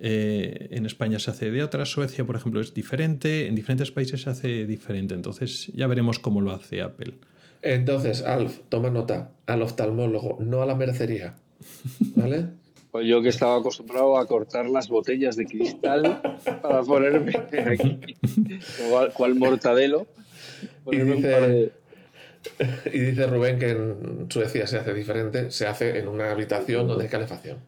[0.01, 4.23] eh, en España se hace de otra, Suecia por ejemplo es diferente, en diferentes países
[4.23, 7.15] se hace diferente, entonces ya veremos cómo lo hace Apple.
[7.63, 11.35] Entonces, Alf, toma nota, al oftalmólogo, no a la mercería.
[12.17, 12.47] ¿Vale?
[12.91, 16.21] Pues yo que estaba acostumbrado a cortar las botellas de cristal
[16.61, 17.33] para ponerme
[17.67, 18.01] aquí,
[19.15, 20.07] cual, mortadelo.
[20.91, 21.73] Y dice,
[22.93, 27.05] y dice Rubén que en Suecia se hace diferente, se hace en una habitación donde
[27.05, 27.59] hay calefacción.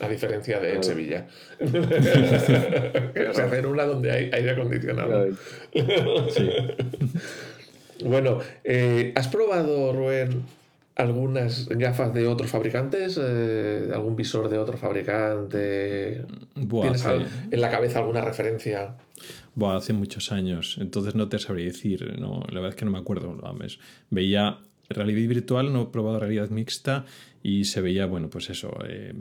[0.00, 1.26] A diferencia de en Sevilla.
[1.58, 5.28] se hace en una donde hay aire acondicionado.
[8.04, 10.44] Bueno, eh, ¿has probado, Rubén,
[10.98, 13.18] algunas gafas de otros fabricantes?
[13.22, 16.26] Eh, ¿Algún visor de otro fabricante?
[16.54, 18.96] ¿Tienes en la cabeza alguna referencia?
[19.54, 22.90] Buah, hace muchos años, entonces no te sabría decir, no, la verdad es que no
[22.90, 23.36] me acuerdo.
[24.10, 24.58] Veía
[24.88, 27.04] realidad virtual, no he probado realidad mixta
[27.42, 29.12] y se veía, bueno, pues eso, eh,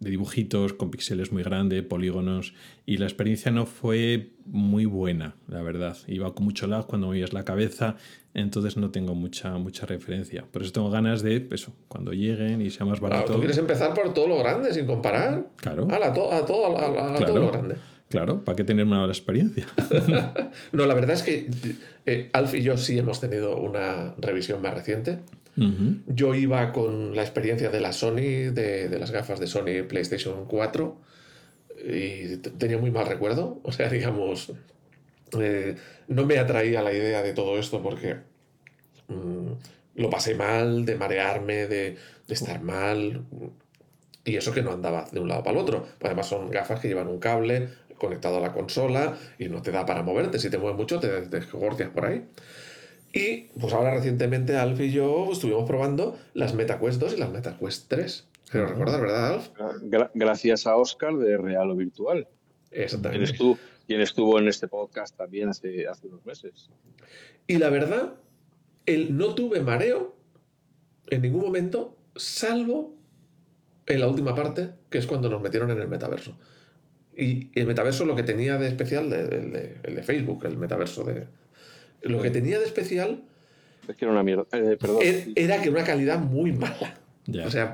[0.00, 2.54] de dibujitos con píxeles muy grandes, polígonos,
[2.86, 5.96] y la experiencia no fue muy buena, la verdad.
[6.06, 7.96] Iba con mucho lag cuando movías la cabeza,
[8.34, 10.46] entonces no tengo mucha, mucha referencia.
[10.50, 13.34] Por eso tengo ganas de, eso, cuando lleguen y sea más barato.
[13.34, 15.46] ¿Tú quieres empezar por todo lo grande sin comparar?
[15.56, 15.86] Claro.
[15.90, 17.76] A, todo, a, todo lo grande.
[18.08, 19.66] Claro, ¿para qué tener una mala experiencia?
[20.72, 21.50] no, la verdad es que
[22.06, 25.18] eh, Alf y yo sí hemos tenido una revisión más reciente.
[26.06, 31.00] Yo iba con la experiencia de la Sony, de, las gafas de Sony PlayStation 4,
[31.82, 33.60] y tenía muy mal recuerdo.
[33.62, 34.52] O sea, digamos,
[35.40, 35.76] eh,
[36.08, 38.16] no me atraía la idea de todo esto porque
[39.08, 39.52] mm,
[39.94, 41.96] lo pasé mal, de marearme, de,
[42.28, 43.24] de, estar mal.
[44.26, 45.86] Y eso que no andaba de un lado para el otro.
[46.02, 49.86] Además son gafas que llevan un cable conectado a la consola y no te da
[49.86, 50.38] para moverte.
[50.38, 52.24] Si te mueves mucho te desgorcias por ahí.
[53.12, 57.88] Y pues ahora recientemente Alf y yo estuvimos probando las MetaQuest 2 y las MetaQuest
[57.88, 58.28] 3.
[58.50, 59.48] Quiero recordar, ¿verdad, Alf?
[60.14, 62.28] gracias a Oscar de Real o Virtual.
[62.70, 63.24] Exactamente.
[63.24, 66.68] Eres tú, quien estuvo en este podcast también hace, hace unos meses.
[67.46, 68.14] Y la verdad,
[68.84, 70.14] el no tuve mareo
[71.08, 72.94] en ningún momento, salvo
[73.86, 76.36] en la última parte, que es cuando nos metieron en el metaverso.
[77.16, 81.24] Y el metaverso lo que tenía de especial, el de, Facebook, el metaverso de...
[82.02, 83.22] Lo que tenía de especial...
[83.88, 84.44] Es que era una mierda.
[84.52, 84.98] Eh, perdón.
[85.34, 86.98] Era, que era una calidad muy mala.
[87.44, 87.72] O sea,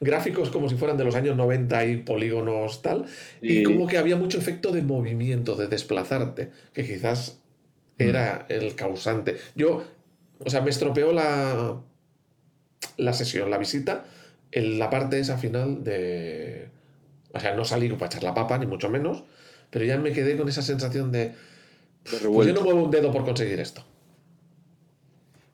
[0.00, 3.04] gráficos como si fueran de los años 90 y polígonos tal.
[3.40, 3.62] Y...
[3.62, 7.38] como que había mucho efecto de movimiento, de desplazarte, que quizás
[7.98, 9.36] era el causante.
[9.54, 9.84] Yo,
[10.38, 11.80] o sea, me estropeó la,
[12.96, 14.04] la sesión, la visita,
[14.50, 16.68] en la parte esa final de...
[17.34, 19.24] O sea, no salí para echar la papa, ni mucho menos,
[19.70, 21.34] pero ya me quedé con esa sensación de...
[22.04, 23.84] pues yo no muevo un dedo por conseguir esto.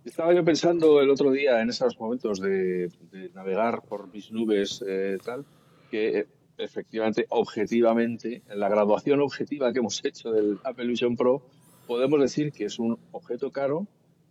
[0.05, 2.91] Estaba yo pensando el otro día en esos momentos de,
[3.35, 5.45] navegar por mis nubes eh, tal,
[5.91, 6.27] que eh,
[6.59, 11.43] efectivamente, objetivamente, en la graduación objetiva que hemos hecho del Apple Vision Pro,
[11.87, 13.87] podemos decir que es un objeto caro,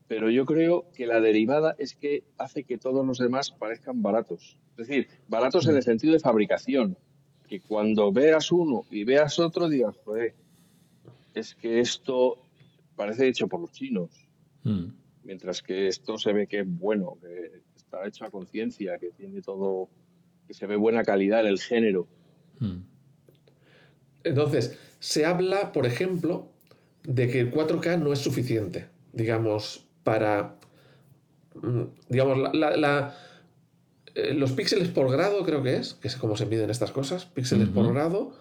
[0.07, 4.57] pero yo creo que la derivada es que hace que todos los demás parezcan baratos.
[4.77, 6.97] Es decir, baratos en el sentido de fabricación,
[7.49, 10.35] que cuando veas uno y veas otro digas, joder,
[11.33, 12.37] es que esto
[12.95, 14.09] parece hecho por los chinos.
[14.63, 19.11] Mm mientras que esto se ve que es bueno, que está hecho a conciencia, que
[19.11, 19.87] tiene todo,
[20.47, 22.07] que se ve buena calidad en el género.
[22.59, 22.79] Hmm.
[24.23, 26.49] Entonces, se habla, por ejemplo,
[27.03, 30.55] de que el 4K no es suficiente, digamos, para,
[31.53, 33.15] mm, digamos, la,
[34.23, 37.25] eh, los píxeles por grado creo que es, que es como se miden estas cosas,
[37.25, 38.33] píxeles por grado,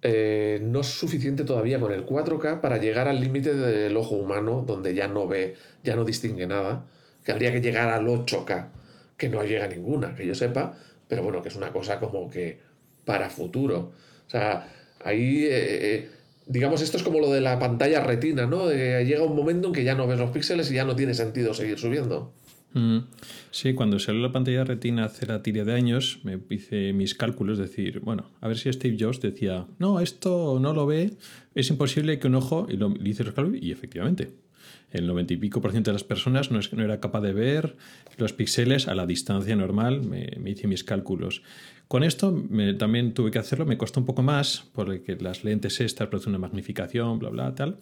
[0.00, 4.64] eh, no es suficiente todavía con el 4K para llegar al límite del ojo humano,
[4.66, 6.86] donde ya no ve, ya no distingue nada,
[7.24, 8.68] que habría que llegar al 8K,
[9.16, 10.76] que no llega ninguna, que yo sepa,
[11.08, 12.60] pero bueno, que es una cosa como que
[13.04, 13.92] para futuro.
[14.26, 14.68] O sea,
[15.02, 16.10] ahí, eh, eh,
[16.46, 18.70] digamos, esto es como lo de la pantalla retina, ¿no?
[18.70, 21.54] llega un momento en que ya no ves los píxeles y ya no tiene sentido
[21.54, 22.32] seguir subiendo.
[22.74, 22.98] Mm.
[23.50, 27.58] Sí, cuando salió la pantalla retina hace la tira de años, me hice mis cálculos,
[27.58, 31.12] decir, bueno, a ver si Steve Jobs decía, no, esto no lo ve,
[31.54, 34.32] es imposible que un ojo, y lo, hice los cálculos, y efectivamente,
[34.90, 37.76] el 90 y pico por ciento de las personas no era capaz de ver
[38.16, 41.42] los píxeles a la distancia normal, me, hice mis cálculos.
[41.88, 42.44] Con esto
[42.78, 46.38] también tuve que hacerlo, me costó un poco más, porque las lentes estas producen una
[46.38, 47.78] magnificación, bla, bla, tal.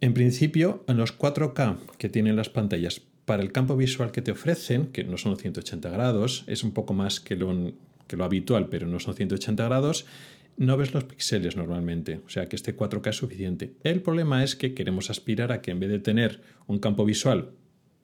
[0.00, 4.32] En principio, en los 4K que tienen las pantallas para el campo visual que te
[4.32, 7.72] ofrecen, que no son 180 grados, es un poco más que lo,
[8.20, 10.06] habitual, pero no son 180 grados,
[10.56, 13.72] no ves los píxeles normalmente, o sea que este 4K es suficiente.
[13.84, 17.52] El problema es que queremos aspirar a que en vez de tener un campo visual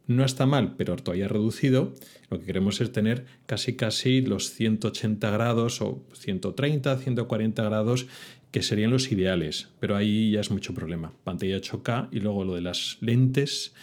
[0.06, 1.92] no está mal, pero todavía reducido,
[2.30, 8.06] lo que queremos es tener casi casi los 180 grados o 130, 140 grados
[8.50, 11.12] que serían los ideales, pero ahí ya es mucho problema.
[11.24, 13.74] Pantalla 8K y luego lo de las lentes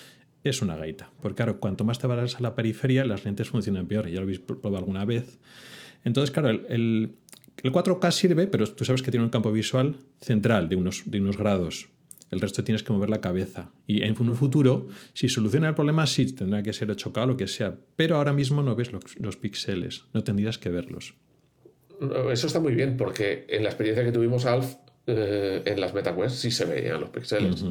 [0.49, 1.11] es una gaita.
[1.21, 4.07] Porque claro, cuanto más te vas a la periferia, las lentes funcionan peor.
[4.07, 5.39] Ya lo habéis probado alguna vez.
[6.03, 7.15] Entonces, claro, el,
[7.63, 11.37] 4K sirve, pero tú sabes que tiene un campo visual central de unos, de unos
[11.37, 11.89] grados.
[12.31, 13.71] El resto tienes que mover la cabeza.
[13.87, 17.37] Y en un futuro, si soluciona el problema, sí, tendrá que ser 8K o lo
[17.37, 17.75] que sea.
[17.95, 20.05] Pero ahora mismo no ves los, píxeles.
[20.13, 21.15] No tendrías que verlos.
[22.31, 24.75] Eso está muy bien, porque en la experiencia que tuvimos, Alf,
[25.07, 27.63] eh, en las MetaQuest sí se veían los píxeles.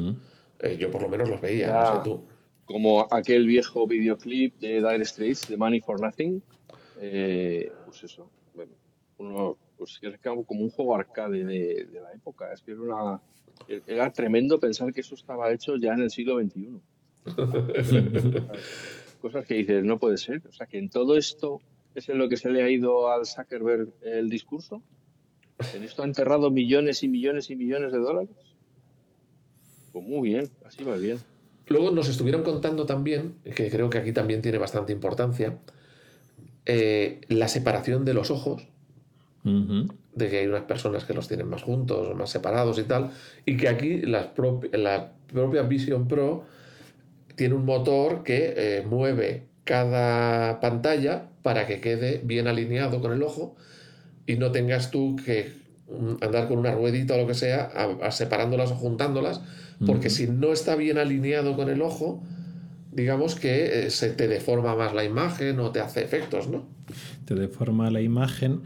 [0.59, 2.34] Eh, yo por lo menos los veía, no sé tú
[2.65, 6.41] como aquel viejo videoclip de Dire Straits, de Money for Nothing.
[6.99, 8.71] Eh, pues eso, bueno,
[9.17, 12.51] uno, pues era como un juego arcade de, la época.
[12.51, 13.21] Es que era, una,
[13.87, 16.79] era tremendo pensar que eso estaba hecho ya en el siglo XXI.
[19.21, 20.41] Cosas que dices, no puede ser.
[20.47, 21.61] O sea, que en todo esto
[21.93, 24.81] es en lo que se le ha ido al Zuckerberg el discurso.
[25.73, 28.35] En esto ha enterrado millones y millones y millones de dólares.
[29.93, 31.19] Pues muy bien, así va bien.
[31.67, 35.57] Luego nos estuvieron contando también, que creo que aquí también tiene bastante importancia,
[36.65, 38.67] eh, la separación de los ojos,
[39.43, 43.11] de que hay unas personas que los tienen más juntos o más separados y tal,
[43.45, 46.45] y que aquí la propia Vision Pro
[47.35, 53.21] tiene un motor que eh, mueve cada pantalla para que quede bien alineado con el
[53.23, 53.55] ojo
[54.25, 55.51] y no tengas tú que
[55.89, 57.71] mm, andar con una ruedita o lo que sea,
[58.11, 59.41] separándolas o juntándolas,
[59.85, 62.23] porque si no está bien alineado con el ojo,
[62.91, 66.65] digamos que eh, se te deforma más la imagen o te hace efectos, ¿no?
[67.25, 68.61] Te deforma la imagen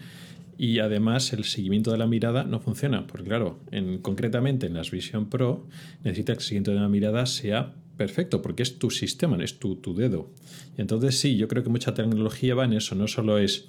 [0.58, 4.92] y además el seguimiento de la mirada no funciona, porque claro, en, concretamente en las
[4.92, 5.66] Vision Pro
[6.04, 9.78] necesita que el seguimiento de la mirada sea perfecto, porque es tu sistema, es tu,
[9.78, 10.30] tu dedo.
[10.78, 13.68] Y entonces sí, yo creo que mucha tecnología va en eso, no solo es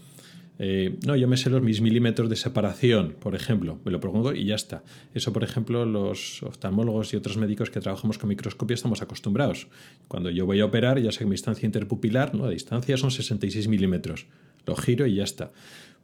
[0.63, 4.35] Eh, no, yo me sé los mis milímetros de separación, por ejemplo, me lo propongo
[4.35, 4.85] y ya está.
[5.15, 9.69] Eso, por ejemplo, los oftalmólogos y otros médicos que trabajamos con microscopía estamos acostumbrados.
[10.07, 12.45] Cuando yo voy a operar, ya sé que mi distancia interpupilar, ¿no?
[12.45, 14.27] la distancia son 66 milímetros.
[14.67, 15.51] Lo giro y ya está.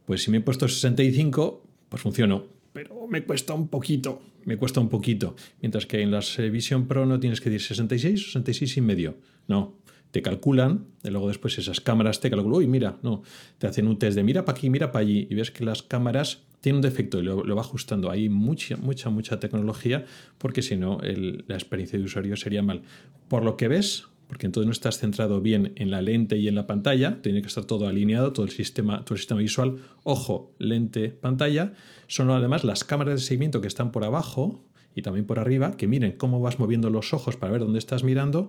[0.06, 2.46] Pues si me he puesto 65, pues funcionó.
[2.72, 5.36] Pero me cuesta un poquito, me cuesta un poquito.
[5.60, 9.16] Mientras que en las Vision Pro no tienes que decir 66 o 66 y medio.
[9.48, 9.76] No,
[10.16, 13.22] te calculan, y luego después esas cámaras te calculan, uy, mira, no,
[13.59, 15.83] te hacen un test de mira para aquí, mira para allí, y ves que las
[15.83, 18.11] cámaras tienen un defecto y lo, va ajustando.
[18.11, 20.07] Hay mucha, mucha, mucha tecnología,
[20.38, 22.81] porque si no, la experiencia de usuario sería mal.
[23.29, 26.55] Por lo que ves, porque entonces no estás centrado bien en la lente y en
[26.55, 30.55] la pantalla, tiene que estar todo alineado, todo el sistema, todo el sistema visual, ojo,
[30.59, 31.74] lente, pantalla,
[32.07, 35.87] son además las cámaras de seguimiento que están por abajo y también por arriba, que
[35.87, 38.48] miren cómo vas moviendo los ojos para ver dónde estás mirando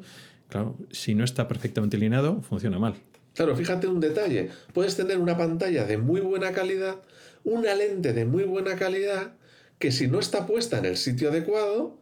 [0.49, 2.95] Claro, si no está perfectamente alineado, funciona mal.
[3.36, 4.49] Claro, fíjate un detalle.
[4.73, 6.95] Puedes tener una pantalla de muy buena calidad,
[7.43, 9.33] una lente de muy buena calidad,
[9.79, 11.97] que si no está puesta en el sitio adecuado,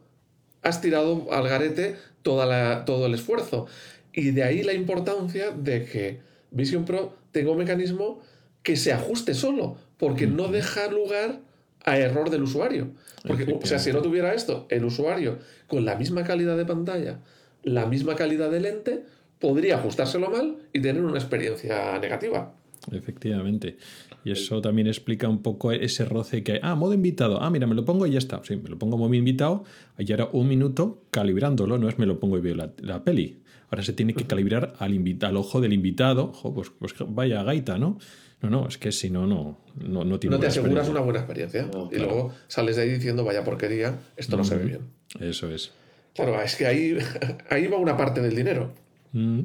[0.62, 3.66] has tirado al garete toda todo el esfuerzo.
[4.12, 8.22] Y de ahí la importancia de que Vision Pro tenga un mecanismo
[8.62, 11.40] que se ajuste solo, porque no deja lugar
[11.84, 12.88] a error del usuario.
[13.26, 17.20] Porque, o sea, si no tuviera esto, el usuario con la misma calidad de pantalla,
[17.66, 19.04] la misma calidad de lente,
[19.38, 22.54] podría ajustárselo mal y tener una experiencia negativa.
[22.92, 23.76] Efectivamente.
[24.24, 26.60] Y eso también explica un poco ese roce que hay.
[26.62, 27.42] Ah, modo invitado.
[27.42, 28.40] Ah, mira, me lo pongo y ya está.
[28.44, 29.64] Sí, me lo pongo modo invitado.
[29.98, 31.76] Y ahora un minuto calibrándolo.
[31.78, 33.42] No es me lo pongo y veo la, peli.
[33.70, 36.26] Ahora se tiene que calibrar al, al ojo del invitado.
[36.26, 37.98] Ojo, pues, pues, vaya gaita, ¿no?
[38.42, 41.68] No, no, es que si no, no, no, no No te aseguras una buena experiencia.
[41.90, 44.80] y luego sales de ahí diciendo, vaya porquería, esto no se ve bien.
[45.18, 45.72] Eso es.
[46.16, 46.96] Claro, es que ahí,
[47.50, 48.72] ahí va una parte del dinero.
[49.12, 49.40] Mm.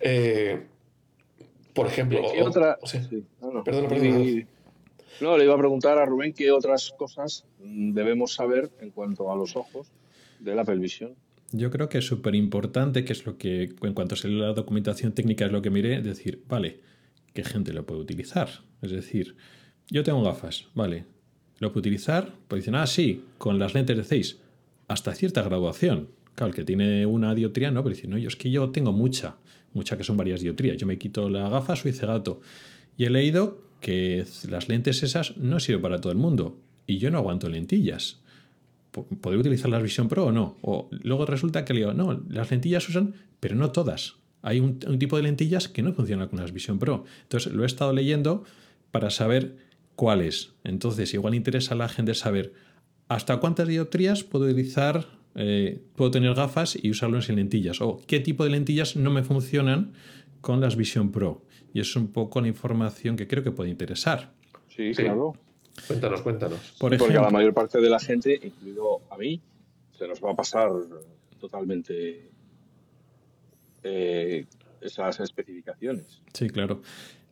[0.00, 0.60] Eh,
[1.72, 2.20] por ejemplo.
[2.32, 2.78] ¿Qué otra?
[3.40, 4.46] no, perdón.
[5.20, 9.36] No, le iba a preguntar a Rubén qué otras cosas debemos saber en cuanto a
[9.36, 9.92] los ojos
[10.40, 11.14] de la Apple Vision.
[11.52, 15.12] Yo creo que es súper importante, que es lo que, en cuanto a la documentación
[15.12, 16.80] técnica, es lo que miré, decir, vale,
[17.32, 18.48] ¿qué gente lo puede utilizar?
[18.82, 19.36] Es decir,
[19.88, 21.04] yo tengo gafas, vale,
[21.60, 22.32] ¿lo puedo utilizar?
[22.48, 24.40] Pues dicen, ah, sí, con las lentes de 6
[24.94, 26.08] hasta cierta graduación.
[26.34, 28.92] Claro, el que tiene una dioptría, no, pero dice, no, yo es que yo tengo
[28.92, 29.36] mucha,
[29.72, 30.76] mucha que son varias dioptrías.
[30.76, 32.40] Yo me quito la gafa, soy cegato.
[32.96, 36.58] Y he leído que las lentes esas no sirven para todo el mundo.
[36.86, 38.20] Y yo no aguanto lentillas.
[38.90, 40.56] ¿Podría utilizar la Vision Pro o no?
[40.62, 44.16] O luego resulta que le digo, no, las lentillas usan, pero no todas.
[44.42, 47.04] Hay un, tipo de lentillas que no funciona con las Vision Pro.
[47.22, 48.44] Entonces lo he estado leyendo
[48.90, 49.56] para saber
[49.96, 50.52] cuáles.
[50.64, 52.52] Entonces, igual interesa a la gente saber
[53.08, 57.80] ¿Hasta cuántas dioptrías puedo utilizar, eh, puedo tener gafas y usarlo sin lentillas?
[57.80, 59.92] ¿O qué tipo de lentillas no me funcionan
[60.40, 61.42] con las Vision Pro?
[61.72, 64.32] Y es un poco la información que creo que puede interesar.
[64.68, 65.34] Sí, claro.
[65.86, 66.76] Cuéntanos, cuéntanos.
[66.78, 69.40] Por Porque a la mayor parte de la gente, incluido a mí,
[69.98, 70.70] se nos va a pasar
[71.40, 72.30] totalmente
[73.82, 74.46] eh,
[74.80, 76.22] esas especificaciones.
[76.32, 76.80] Sí, claro.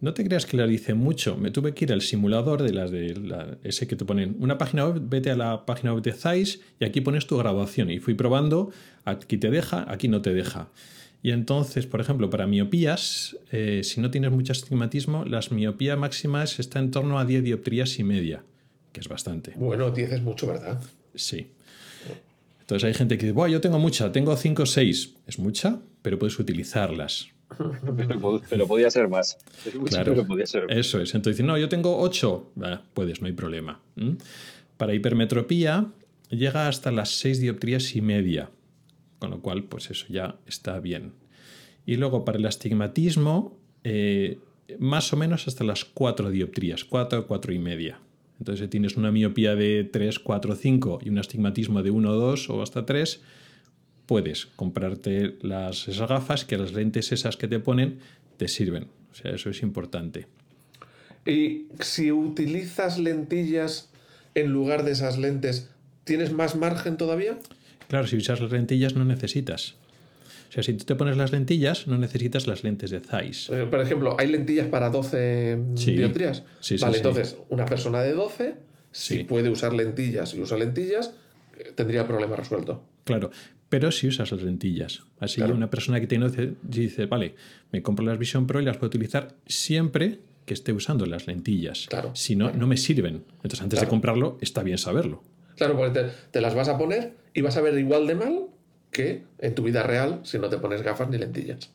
[0.02, 1.36] No te creas que la hice mucho.
[1.36, 4.84] Me tuve que ir al simulador de las de ese que te ponen una página
[4.84, 7.88] web, vete a la página web de Zeiss y aquí pones tu grabación.
[7.88, 8.72] Y fui probando,
[9.04, 10.70] aquí te deja, aquí no te deja.
[11.22, 16.58] Y entonces, por ejemplo, para miopías, eh, si no tienes mucho astigmatismo, las miopías máximas
[16.58, 18.42] están en torno a 10 dioptrías y media,
[18.90, 19.52] que es bastante.
[19.54, 20.82] Bueno, 10 es mucho, ¿verdad?
[21.14, 21.46] Sí.
[22.58, 25.14] Entonces hay gente que dice, yo tengo mucha, tengo 5 o 6.
[25.28, 27.28] Es mucha, pero puedes utilizarlas.
[28.50, 29.38] pero, podía ser más.
[29.86, 30.14] claro,
[30.68, 31.14] Eso es.
[31.14, 32.52] Entonces, no, yo tengo 8.
[32.94, 33.80] puedes, no hay problema.
[34.76, 35.86] Para hipermetropía
[36.30, 38.50] llega hasta las 6 dioptrías y media.
[39.18, 41.12] Con lo cual, pues eso ya está bien.
[41.86, 44.38] Y luego para el astigmatismo, eh,
[44.78, 48.00] más o menos hasta las 4 dioptrías, 4 4 y media.
[48.38, 52.50] Entonces, si tienes una miopía de 3, 4, 5 y un astigmatismo de 1, 2
[52.50, 53.22] o hasta 3,
[54.06, 57.98] puedes comprarte las, esas gafas que las lentes esas que te ponen
[58.36, 58.88] te sirven.
[59.10, 60.26] O sea, eso es importante.
[61.26, 63.90] Y si utilizas lentillas
[64.34, 65.70] en lugar de esas lentes,
[66.04, 67.38] ¿tienes más margen todavía?
[67.88, 69.76] Claro, si usas las lentillas no necesitas.
[70.48, 73.48] O sea, si tú te pones las lentillas, no necesitas las lentes de Zeiss.
[73.50, 75.96] Eh, por ejemplo, ¿hay lentillas para 12 sí.
[75.96, 76.42] dioptrías?
[76.60, 78.54] Sí, vale, entonces, una persona de 12,
[78.90, 81.14] si puede usar lentillas y usa lentillas,
[81.56, 82.82] eh, tendría el problema resuelto.
[83.04, 83.30] Claro,
[83.72, 85.02] pero si usas las lentillas.
[85.18, 86.28] Así que una persona que tiene
[86.62, 87.36] dice, vale,
[87.72, 91.86] me compro las Vision Pro y las puedo utilizar siempre que esté usando las lentillas.
[91.88, 92.10] Claro.
[92.14, 93.24] Si no, no me sirven.
[93.36, 95.22] Entonces, antes de comprarlo, está bien saberlo.
[95.56, 98.42] Claro, porque te, las vas a poner y vas a ver igual de mal
[98.90, 101.70] que en tu vida real si no te pones gafas ni lentillas.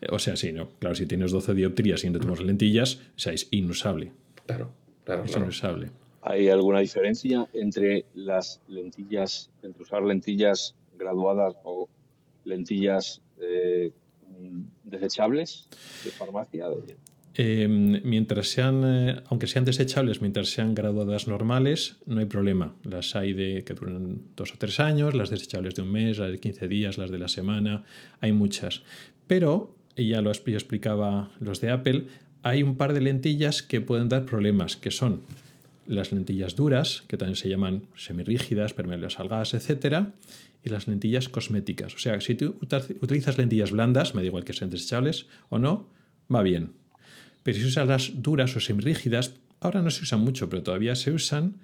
[0.00, 0.70] Eh, O sea, sí, ¿no?
[0.78, 4.12] Claro, si tienes 12 dioptrías y no tenemos lentillas, o sea, es inusable.
[4.46, 4.72] Claro,
[5.04, 5.44] claro, Es claro.
[5.44, 5.90] inusable.
[6.22, 11.88] ¿Hay alguna diferencia entre las lentillas, entre usar lentillas graduadas o
[12.44, 13.92] lentillas eh,
[14.84, 15.68] desechables
[16.04, 16.68] de farmacia?
[16.68, 16.96] De-
[17.38, 22.74] Eh, mientras sean, eh, aunque sean desechables, mientras sean graduadas normales, no hay problema.
[22.82, 26.30] Las hay de que duran dos o tres años, las desechables de un mes, las
[26.32, 27.84] de 15 días, las de la semana,
[28.22, 28.82] hay muchas.
[29.26, 32.06] Pero, y ya lo explicaba los de Apple,
[32.42, 35.20] hay un par de lentillas que pueden dar problemas, que son
[35.88, 40.06] las lentillas duras, que también se llaman semirrígidas, permeables al gas, etc.
[40.64, 41.94] Y las lentillas cosméticas.
[41.94, 42.56] O sea, si tú
[43.00, 45.88] utilizas lentillas blandas, me da igual que sean desechables o no,
[46.34, 46.72] va bien.
[47.42, 51.12] Pero si usas las duras o semirrígidas, ahora no se usan mucho, pero todavía se
[51.12, 51.56] usan,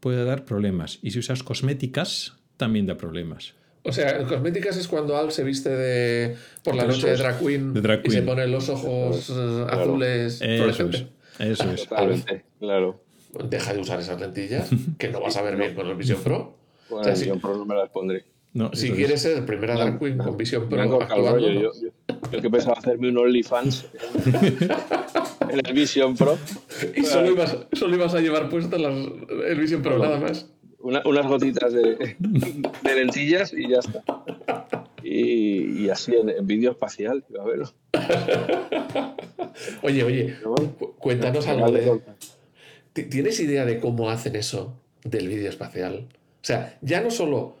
[0.00, 0.98] puede dar problemas.
[1.02, 3.54] Y si usas cosméticas, también da problemas.
[3.82, 7.72] O sea, cosméticas es cuando Al se viste de por la noche de drag queen,
[7.72, 8.26] De drag y se queen.
[8.26, 9.68] pone los ojos Claro.
[9.70, 11.04] azules Eso es.
[11.38, 11.88] Eso es.
[11.88, 13.02] Totalmente, claro.
[13.48, 14.68] Deja de usar esas lentillas,
[14.98, 16.54] que no vas a ver bien con el Vision Pro.
[16.88, 18.24] Bueno, O sea, si- por no me las pondré.
[18.52, 18.94] No, Si es.
[18.94, 21.52] quieres ser primera drag queen con Vision Pro cortado el actuando, rollo.
[21.52, 21.60] ¿no?
[21.60, 21.72] Yo,
[22.08, 23.86] yo- yo que pensaba hacerme un OnlyFans
[25.50, 26.36] en el Vision Pro.
[26.96, 28.92] y solo ibas, solo ibas a llevar puestas las,
[29.46, 30.50] el Vision Pro, nada más.
[30.80, 34.02] Una- unas gotitas de, de lentillas y ya está.
[35.04, 37.62] Y, y así en, en vídeo espacial, a ver.
[39.82, 40.36] Oye, oye,
[40.78, 42.00] cu- cuéntanos algo de...
[42.92, 46.08] ¿Ti- ¿Tienes idea de cómo hacen eso del vídeo espacial?
[46.12, 47.56] O sea, ya no solo...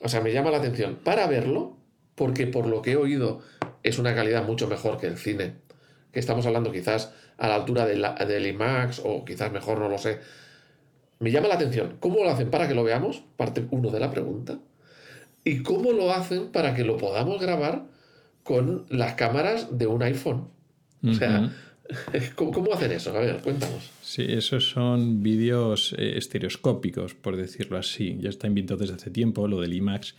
[0.00, 1.76] O sea, me llama la atención para verlo,
[2.14, 3.40] porque por lo que he oído
[3.82, 5.54] es una calidad mucho mejor que el cine.
[6.12, 9.88] Que estamos hablando quizás a la altura de la- del IMAX o quizás mejor, no
[9.88, 10.18] lo sé.
[11.20, 11.96] Me llama la atención.
[12.00, 13.22] ¿Cómo lo hacen para que lo veamos?
[13.36, 14.58] Parte uno de la pregunta.
[15.44, 17.84] ¿Y cómo lo hacen para que lo podamos grabar
[18.42, 20.48] con las cámaras de un iPhone?
[21.04, 21.52] O sea,
[22.34, 23.16] ¿cómo, cómo hacen eso?
[23.16, 23.90] A ver, cuéntanos.
[24.02, 28.16] Sí, esos son vídeos eh, estereoscópicos, por decirlo así.
[28.20, 30.14] Ya está inventado desde hace tiempo lo del IMAX,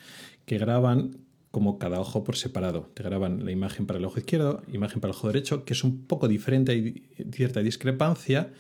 [0.46, 1.18] que graban
[1.52, 2.90] como cada ojo por separado.
[2.96, 5.84] Te graban la imagen para el ojo izquierdo, imagen para el ojo derecho, que es
[5.84, 8.52] un poco diferente, hay cierta discrepancia.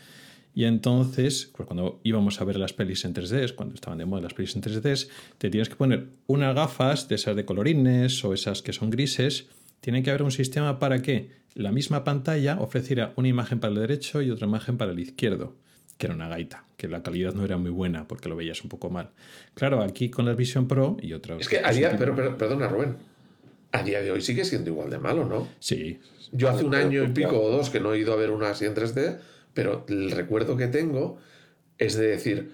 [0.56, 4.22] Y entonces, pues cuando íbamos a ver las pelis en 3D, cuando estaban de moda
[4.22, 5.08] las pelis en 3D,
[5.40, 9.48] te tienes que poner unas gafas de esas de colorines o esas que son grises.
[9.80, 13.80] Tiene que haber un sistema para que la misma pantalla ofreciera una imagen para el
[13.80, 15.56] derecho y otra imagen para el izquierdo,
[15.98, 18.70] que era una gaita, que la calidad no era muy buena porque lo veías un
[18.70, 19.12] poco mal.
[19.54, 21.42] Claro, aquí con la Vision Pro y otros.
[21.42, 22.96] Es que a día, pero, pero- perdona, Rubén.
[23.72, 25.48] A día de hoy sigue siendo igual de malo, ¿no?
[25.60, 26.00] Sí,
[26.32, 28.50] Yo hace un año y pico o dos que no he ido a ver una
[28.52, 29.18] así en 3D,
[29.56, 31.18] pero el recuerdo que tengo
[31.80, 32.52] es de decir,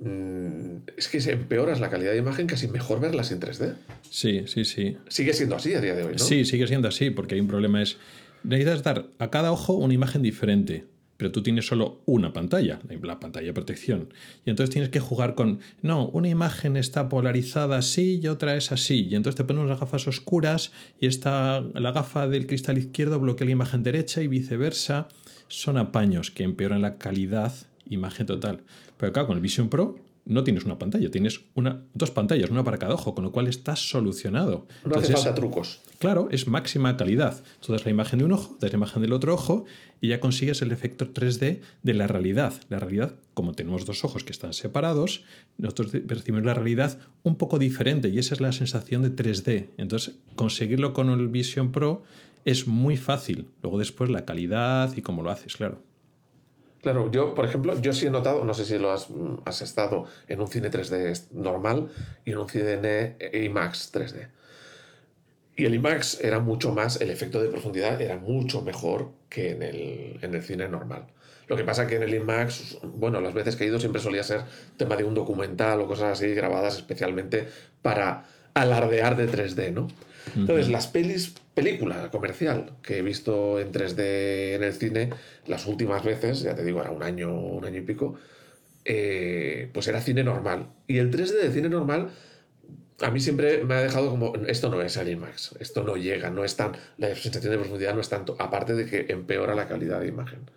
[0.00, 3.74] mm, es que se empeoras la calidad de imagen, casi mejor verlas en 3D.
[4.10, 4.96] sí, sí, sí.
[5.08, 6.18] Sigue siendo así a día de hoy, ¿no?
[6.18, 7.96] Sí, sigue siendo así, porque hay un problema es,
[8.46, 10.86] necesitas dar a cada ojo una imagen diferente,
[11.16, 14.12] pero tú tienes solo una pantalla, la pantalla de protección.
[14.44, 18.72] Y entonces tienes que jugar con, no, una imagen está polarizada así y otra es
[18.72, 19.08] así.
[19.10, 23.46] Y entonces te pones unas gafas oscuras y esta, la gafa del cristal izquierdo bloquea
[23.46, 25.08] la imagen derecha y viceversa.
[25.48, 27.52] Son apaños que empeoran la calidad,
[27.88, 28.60] imagen total.
[28.98, 32.64] Pero claro, con el Vision Pro no tienes una pantalla, tienes una, dos pantallas, una
[32.64, 34.66] para cada ojo, con lo cual está solucionado.
[34.84, 35.80] No hace Entonces, falta trucos.
[35.98, 37.42] Claro, es máxima calidad.
[37.64, 39.64] Tú das la imagen de un ojo, das la imagen del otro ojo
[40.00, 42.52] y ya consigues el efecto 3D de la realidad.
[42.68, 45.22] La realidad, como tenemos dos ojos que están separados,
[45.58, 49.68] nosotros percibimos la realidad un poco diferente y esa es la sensación de 3D.
[49.78, 52.02] Entonces, conseguirlo con el Vision Pro
[52.44, 53.48] es muy fácil.
[53.62, 55.85] Luego después la calidad y cómo lo haces, claro.
[56.86, 60.04] Claro, yo, por ejemplo, yo sí he notado, no sé si lo has, mm, estado
[60.28, 61.88] en un cine 3D normal
[62.24, 64.28] y en un cine IMAX 3D.
[65.56, 69.62] Y el IMAX era mucho más, el efecto de profundidad era mucho mejor que en
[69.64, 71.08] el, en el cine normal.
[71.48, 74.22] Lo que pasa que en el IMAX, bueno, las veces que he ido siempre solía
[74.22, 74.42] ser
[74.76, 77.48] tema de un documental o cosas así grabadas especialmente
[77.82, 78.28] para
[78.62, 79.88] alardear de 3D, ¿no?
[80.34, 85.10] Entonces, las pelis, película comercial que he visto en 3D en el cine,
[85.46, 88.16] las últimas veces, ya te digo, era un año, un año y pico,
[88.84, 90.66] eh, pues era cine normal.
[90.88, 92.10] Y el 3D de cine normal
[93.00, 96.30] a mí siempre me ha dejado como, esto no es el IMAX, esto no llega,
[96.30, 99.68] no es tan, la sensación de profundidad no es tanto, aparte de que empeora la
[99.68, 100.50] calidad de imagen.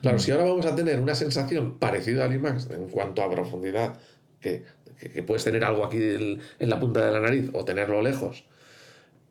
[0.00, 3.98] Claro, si ahora vamos a tener una sensación parecida al IMAX en cuanto a profundidad,
[4.40, 4.64] que,
[4.98, 6.40] que- puedes tener algo aquí en
[6.70, 8.44] la punta de la nariz o tenerlo lejos,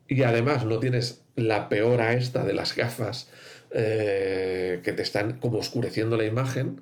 [0.08, 3.30] y además no tienes la peora esta de las gafas
[3.76, 6.80] eh, que te están como oscureciendo la imagen,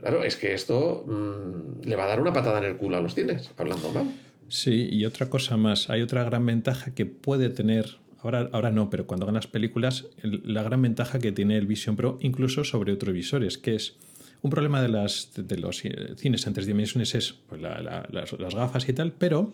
[0.00, 3.00] claro, es que esto mm, le va a dar una patada en el culo a
[3.02, 4.06] los cines, hablando mal.
[4.48, 8.88] Sí, y otra cosa más, hay otra gran ventaja que puede tener ahora, ahora no,
[8.88, 12.92] pero cuando hagan las películas, la gran ventaja que tiene el Vision Pro, incluso sobre
[12.92, 13.96] otros visores, que es
[14.42, 19.12] un problema de, los eh, cines en tres dimensiones es pues, las, gafas y tal,
[19.12, 19.52] pero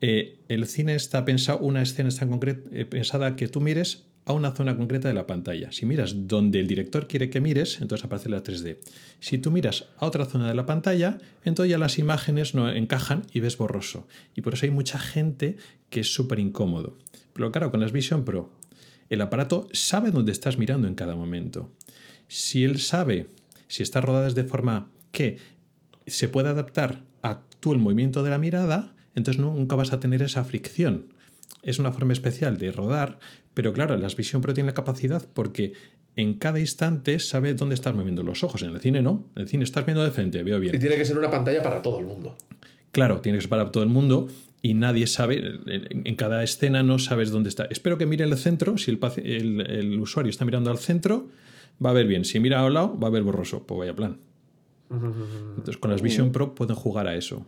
[0.00, 4.52] eh, el cine está pensado, una escena está eh, pensada que tú mires a una
[4.52, 5.70] zona concreta de la pantalla.
[5.70, 8.78] Si miras donde el director quiere que mires, entonces aparece la 3D.
[9.20, 13.22] Si tú miras a otra zona de la pantalla, entonces ya las imágenes no encajan
[13.32, 14.08] y ves borroso.
[14.34, 15.56] Y por eso hay mucha gente
[15.90, 16.98] que es súper incómodo.
[17.32, 18.50] Pero claro, con las Vision Pro,
[19.10, 21.70] el aparato sabe dónde estás mirando en cada momento.
[22.26, 23.28] Si él sabe
[23.68, 25.38] si está rodada de forma que
[26.06, 30.22] se puede adaptar a tú el movimiento de la mirada, entonces nunca vas a tener
[30.22, 31.12] esa fricción.
[31.62, 33.18] Es una forma especial de rodar,
[33.54, 35.72] pero claro, la Vision Pro tiene la capacidad porque
[36.14, 38.62] en cada instante sabe dónde estás moviendo los ojos.
[38.62, 39.26] En el cine no.
[39.34, 40.74] En el cine estás viendo de frente, veo bien.
[40.74, 42.36] Y tiene que ser una pantalla para todo el mundo.
[42.92, 44.28] Claro, tiene que ser para todo el mundo
[44.62, 47.66] y nadie sabe, en cada escena no sabes dónde está.
[47.66, 51.28] Espero que mire el centro, si el, el usuario está mirando al centro,
[51.84, 52.24] va a ver bien.
[52.24, 53.66] Si mira a un lado, va a ver borroso.
[53.66, 54.18] Pues vaya plan.
[54.90, 57.46] Entonces, con las Vision Pro pueden jugar a eso.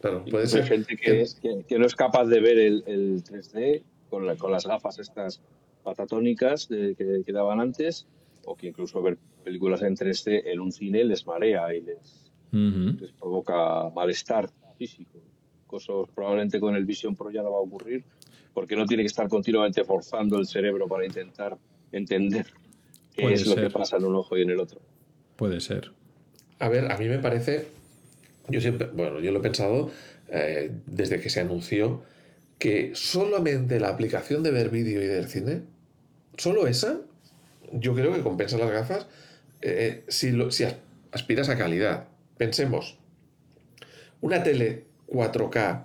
[0.00, 1.26] Claro, puede ser gente que,
[1.66, 5.42] que, no es capaz de ver el, 3D con, con, las gafas estas
[5.82, 6.94] patatónicas que,
[7.26, 8.06] que, daban antes,
[8.44, 13.12] o que incluso ver películas en 3D en un cine les marea y les, les
[13.12, 15.18] provoca malestar físico.
[15.66, 18.04] Cosas probablemente con el Vision Pro ya no va a ocurrir,
[18.54, 21.58] porque no tiene que estar continuamente forzando el cerebro para intentar
[21.90, 22.46] entender
[23.26, 24.80] qué es lo que pasa en un ojo y en el otro.
[25.36, 25.92] Puede ser.
[26.58, 27.66] A ver, a mí me parece,
[28.48, 29.90] yo siempre, bueno, yo lo he pensado
[30.30, 32.02] eh, desde que se anunció
[32.58, 35.62] que solamente la aplicación de ver vídeo y del cine,
[36.36, 37.00] solo esa,
[37.72, 39.06] yo creo que compensa las gafas
[39.62, 40.64] eh, si, si
[41.12, 42.08] aspiras a calidad.
[42.36, 42.98] Pensemos,
[44.20, 45.84] una tele 4K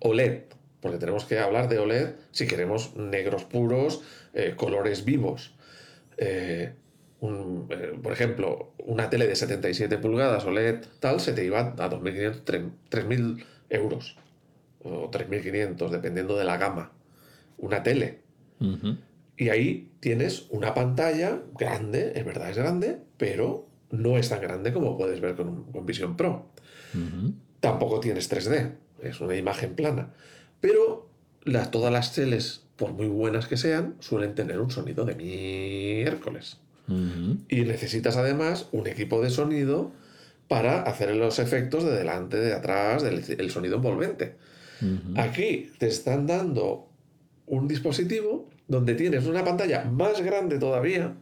[0.00, 0.42] OLED,
[0.80, 4.02] porque tenemos que hablar de OLED si queremos negros puros,
[4.34, 5.54] eh, colores vivos.
[6.16, 6.72] Eh,
[7.22, 12.72] eh, por ejemplo, una tele de 77 pulgadas OLED tal, se te iba a 2.500,
[12.90, 14.16] 3.000 euros
[14.82, 16.92] o 3.500, dependiendo de la gama.
[17.58, 18.20] Una tele.
[19.36, 24.72] Y ahí tienes una pantalla grande, es verdad, es grande, pero no es tan grande
[24.72, 26.46] como puedes ver con, con Vision Pro.
[27.60, 30.12] Tampoco tienes 3D, es una imagen plana.
[30.60, 31.11] Pero
[31.70, 36.58] todas las teles por muy buenas que sean, suelen tener un sonido de miércoles.
[37.48, 39.92] Y necesitas además un equipo de sonido
[40.48, 44.34] para hacer los efectos de delante, de atrás, del sonido envolvente.
[45.16, 46.88] Aquí te están dando
[47.46, 51.14] un dispositivo donde tienes una pantalla más grande todavía,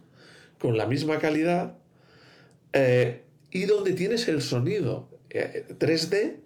[0.59, 1.75] con la misma calidad,
[2.73, 6.41] eh, y donde tienes el sonido 3D, eh,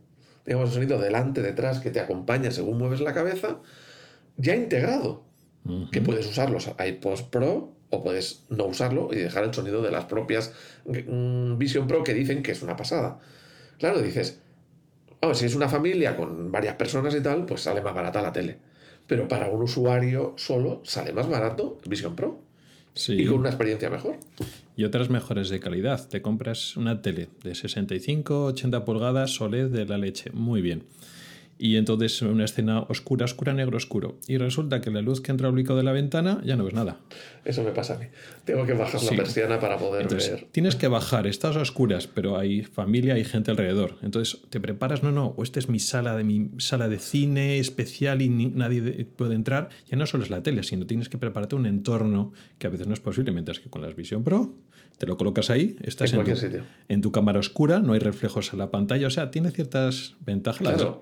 [0.44, 3.58] digamos el sonido delante, detrás, que te acompaña según mueves la cabeza,
[4.36, 5.24] ya integrado.
[5.90, 10.04] Que puedes usarlo iPods Pro o puedes no usarlo y dejar el sonido de las
[10.04, 10.52] propias
[10.84, 13.18] mm, Vision Pro que dicen que es una pasada.
[13.78, 14.40] Claro, dices,
[15.32, 18.58] si es una familia con varias personas y tal, pues sale más barata la tele.
[19.06, 22.40] Pero para un usuario solo sale más barato Vision Pro.
[23.08, 24.16] Y con una experiencia mejor.
[24.76, 26.08] Y otras mejores de calidad.
[26.08, 30.30] Te compras una tele de 65, 80 pulgadas OLED de la leche.
[30.32, 30.84] Muy bien
[31.58, 34.18] y entonces una escena oscura, oscura, negro, oscuro.
[34.26, 37.00] Y resulta que la luz que entra al de la ventana ya no ves nada.
[37.44, 38.06] Eso me pasa a mí.
[38.44, 40.48] Tengo que bajar la persiana para poder ver.
[40.50, 43.96] Tienes que bajar, estás a oscuras, pero hay familia, hay gente alrededor.
[44.02, 47.58] Entonces te preparas, no, no, o esta es mi sala de mi sala de cine
[47.58, 49.68] especial y nadie puede entrar.
[49.90, 52.86] Ya no solo es la tele, sino tienes que prepararte un entorno que a veces
[52.86, 54.54] no es posible, mientras que con la Vision Pro
[54.98, 56.32] te lo colocas ahí, estás en, tu,
[56.88, 60.60] en tu, cámara oscura, no hay reflejos en la pantalla, o sea, tiene ciertas ventajas.
[60.60, 61.00] Claro,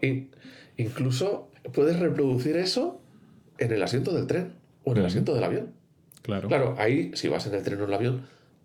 [0.76, 3.00] incluso puedes reproducir eso
[3.58, 5.72] en el asiento del tren o en el asiento del avión.
[6.22, 6.48] Claro.
[6.48, 8.22] Claro, ahí, si vas en el tren o en el avión,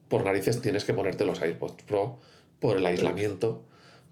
[0.07, 2.19] por narices tienes que ponerte los iPods Pro
[2.59, 3.63] por el aislamiento,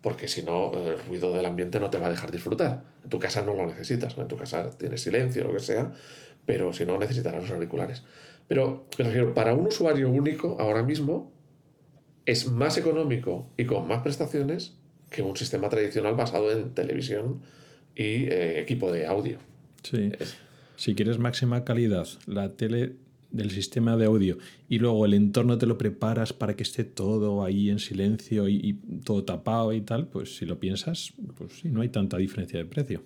[0.01, 2.83] porque si no, el ruido del ambiente no te va a dejar disfrutar.
[3.03, 5.91] En tu casa no lo necesitas, en tu casa tienes silencio, o lo que sea,
[6.45, 8.03] pero si no, necesitarás los auriculares.
[8.47, 8.87] Pero,
[9.33, 11.31] para un usuario único, ahora mismo,
[12.25, 14.77] es más económico y con más prestaciones
[15.09, 17.41] que un sistema tradicional basado en televisión
[17.95, 19.37] y eh, equipo de audio.
[19.83, 20.11] Sí.
[20.75, 22.95] Si quieres máxima calidad, la tele
[23.31, 24.37] del sistema de audio
[24.69, 28.79] y luego el entorno te lo preparas para que esté todo ahí en silencio y,
[29.03, 32.65] todo tapado y tal, pues si lo piensas, pues sí, no hay tanta diferencia de
[32.65, 33.03] precio.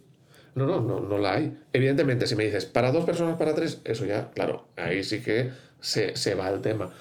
[0.59, 1.57] No, no, no, no la hay.
[1.71, 5.51] Evidentemente, si me dices para dos personas, para tres, eso ya, claro, ahí sí que
[5.79, 6.91] se, se va el tema.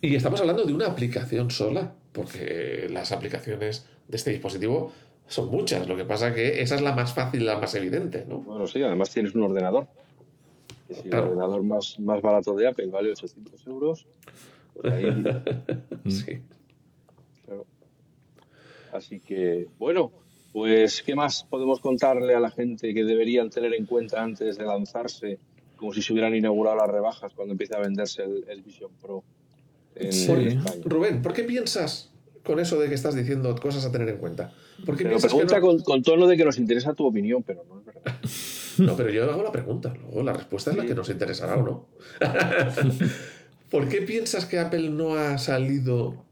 [0.00, 4.92] Y estamos hablando de una aplicación sola, porque las aplicaciones de este dispositivo
[5.26, 5.88] son muchas.
[5.88, 8.38] Lo que pasa que esa es la más fácil, la más evidente, ¿no?
[8.38, 9.88] Bueno, sí, además tienes un ordenador.
[10.88, 14.06] Si el ordenador más, más barato de Apple vale 800 euros,
[14.74, 15.24] pues ahí...
[16.08, 16.42] sí.
[17.44, 17.66] Claro.
[18.92, 20.12] Así que, bueno,
[20.52, 24.64] pues, ¿qué más podemos contarle a la gente que deberían tener en cuenta antes de
[24.64, 25.38] lanzarse,
[25.76, 29.22] como si se hubieran inaugurado las rebajas cuando empiece a venderse el, Vision Pro?
[29.94, 32.10] En, Rubén, ¿por qué piensas
[32.42, 34.52] con eso de que estás diciendo cosas a tener en cuenta?
[34.84, 38.14] ¿Por qué pregunta con, tono de que nos interesa tu opinión, pero no es verdad.
[38.78, 41.62] no, pero yo hago la pregunta, luego la respuesta es la que nos interesará o
[41.62, 41.86] no.
[43.70, 46.24] ¿Por qué piensas que Apple no ha salido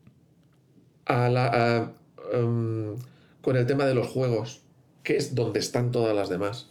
[1.04, 1.92] a la,
[2.32, 2.96] em,
[3.48, 4.60] con el tema de los juegos,
[5.02, 6.66] que es donde están todas las demás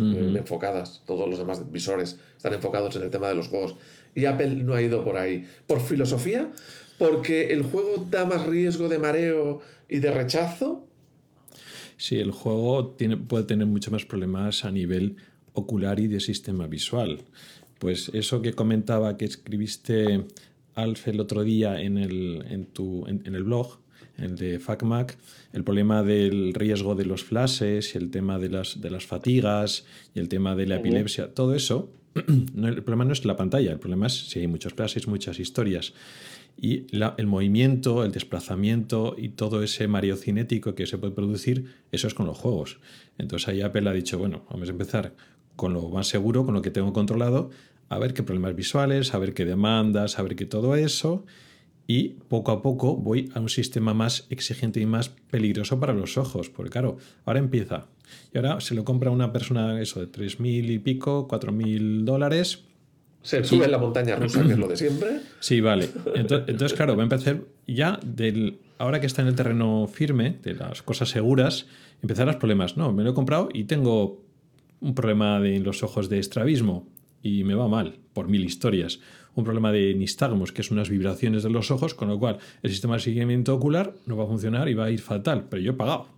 [0.00, 3.76] eh, enfocadas, todos los demás visores están enfocados en el tema de los juegos.
[4.16, 5.46] Y Apple no ha ido por ahí.
[5.68, 6.50] ¿Por filosofía?
[6.98, 10.84] ¿Porque el juego da más riesgo de mareo y de rechazo?
[11.96, 15.18] Sí, el juego tiene, puede tener muchos más problemas a nivel
[15.52, 17.20] ocular y de sistema visual.
[17.78, 20.24] Pues eso que comentaba que escribiste,
[20.74, 23.78] Alf, el otro día en el, en tu, en el blog,
[24.18, 25.16] el de FacMac,
[25.52, 30.18] el problema del riesgo de los flashes el tema de las, de las fatigas y
[30.18, 34.08] el tema de la epilepsia, todo eso, el problema no es la pantalla, el problema
[34.08, 35.94] es si hay muchos flashes, muchas historias.
[36.60, 42.08] Y el movimiento, el desplazamiento y todo ese mareo cinético que se puede producir, eso
[42.08, 42.80] es con los juegos.
[43.16, 45.14] Entonces ahí Apple ha dicho, bueno, vamos a empezar
[45.54, 47.50] con lo más seguro, con lo que tengo controlado,
[47.88, 51.24] a ver qué problemas visuales, a ver qué demandas, a ver qué todo eso
[51.90, 56.18] y poco a poco voy a un sistema más exigente y más peligroso para los
[56.18, 57.86] ojos, porque claro, ahora empieza.
[58.32, 62.64] Y ahora se lo compra una persona eso de 3.000 y pico, 4.000 dólares.
[63.22, 65.20] Se sube en la montaña rusa, que es lo de siempre.
[65.40, 65.88] Sí, vale.
[66.14, 68.58] Entonces, claro, va a empezar ya del...
[68.76, 71.66] Ahora que está en el terreno firme, de las cosas seguras,
[72.02, 72.76] empezar los problemas.
[72.76, 74.22] No, me lo he comprado y tengo
[74.80, 76.86] un problema de los ojos de estrabismo
[77.22, 79.00] y me va mal por mil historias
[79.38, 82.70] un problema de nistagmos, que es unas vibraciones de los ojos, con lo cual el
[82.70, 85.72] sistema de seguimiento ocular no va a funcionar y va a ir fatal, pero yo
[85.72, 86.08] he pagado.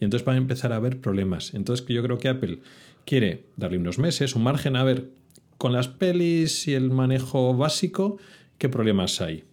[0.00, 1.52] Y entonces van a empezar a haber problemas.
[1.54, 2.60] Entonces yo creo que Apple
[3.04, 5.10] quiere darle unos meses, un margen, a ver
[5.58, 8.18] con las pelis y el manejo básico,
[8.56, 9.44] qué problemas hay.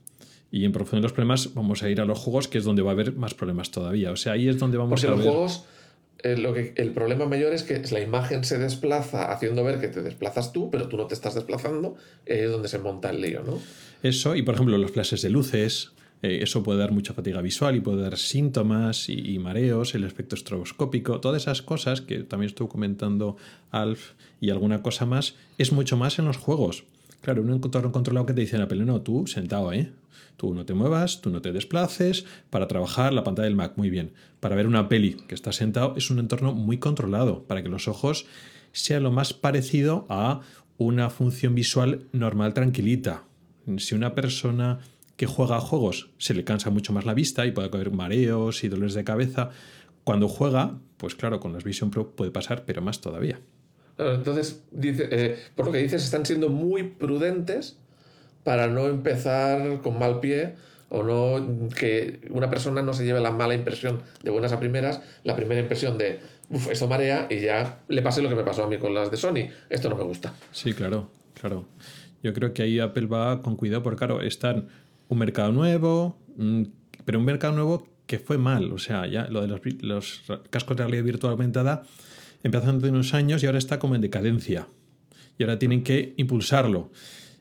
[0.52, 2.82] Y en profundidad de los problemas vamos a ir a los juegos, que es donde
[2.82, 4.12] va a haber más problemas todavía.
[4.12, 5.18] O sea, ahí es donde vamos a ver...
[5.18, 5.66] los juegos
[6.24, 9.88] eh, lo que, el problema mayor es que la imagen se desplaza haciendo ver que
[9.88, 11.96] te desplazas tú, pero tú no te estás desplazando,
[12.26, 13.60] es donde se monta el lío, ¿no?
[14.04, 15.92] Eso, y por ejemplo los flashes de luces,
[16.24, 20.36] eh, eso puede dar mucha fatiga visual y puede dar síntomas y, mareos, el efecto
[20.36, 23.38] estroboscópico, todas esas cosas que también estuvo comentando
[23.72, 26.84] Alf y alguna cosa más, es mucho más en los juegos.
[27.22, 29.92] Claro, un entorno controlado que te dicen a no, tú sentado, ¿eh?
[30.38, 32.26] Tú no te muevas, tú no te desplaces.
[32.50, 34.14] Para trabajar la pantalla del Mac, muy bien.
[34.40, 37.88] Para ver una peli que está sentado, es un entorno muy controlado para que los
[37.88, 38.28] ojos
[38.72, 40.42] sean lo más parecido a
[40.78, 43.24] una función visual normal tranquilita.
[43.78, 44.80] Si una persona
[45.16, 48.64] que juega a juegos se le cansa mucho más la vista y puede haber mareos
[48.64, 49.50] y dolores de cabeza,
[50.04, 53.42] cuando juega, pues claro, con las Vision Pro puede pasar, pero más todavía.
[53.98, 57.80] Entonces, eh, por lo que dices, están siendo muy prudentes
[58.48, 60.56] para no empezar con mal pie
[60.88, 65.02] o no que una persona no se lleve la mala impresión de buenas a primeras,
[65.26, 68.64] la primera impresión de Uf, esto marea y ya le pase lo que me pasó
[68.64, 69.52] a mí con las de Sony.
[69.70, 70.34] Esto no me gusta.
[70.54, 71.66] Sí, claro, claro.
[72.24, 74.70] Yo creo que ahí Apple va con cuidado porque, claro, están
[75.10, 76.64] un mercado nuevo, mm,
[77.04, 78.72] pero un mercado nuevo que fue mal.
[78.72, 81.84] O sea, ya lo de los, los cascos de realidad virtual aumentada
[82.44, 84.70] empezó hace unos años y ahora está como en decadencia.
[85.38, 86.92] Y ahora tienen que impulsarlo.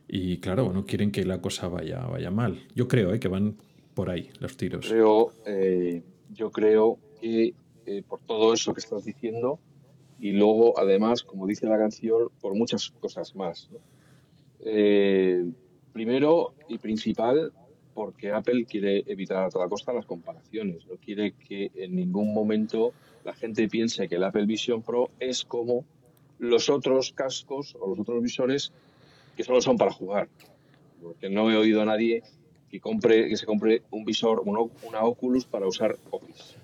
[0.09, 2.63] Y claro, no quieren que la cosa vaya, vaya mal.
[2.75, 3.21] Yo creo ¿eh?
[3.21, 3.57] que van
[3.95, 4.87] por ahí los tiros.
[4.89, 6.03] Creo, eh,
[6.33, 7.55] yo creo que
[7.87, 9.59] eh, por todo eso que estás diciendo
[10.21, 13.69] y luego además, como dice la canción, por muchas cosas más.
[15.93, 17.53] primero y principal,
[17.95, 20.87] porque Apple quiere evitar a toda costa las comparaciones.
[20.87, 22.93] No quiere que en ningún momento
[23.25, 25.85] la gente piense que el Apple Vision Pro es como
[26.39, 28.73] los otros cascos o los otros visores
[29.37, 30.29] que solo son para jugar.
[31.01, 32.23] Porque no he oído a nadie
[32.71, 36.57] que, compre, que se compre un visor, una Oculus para usar Office.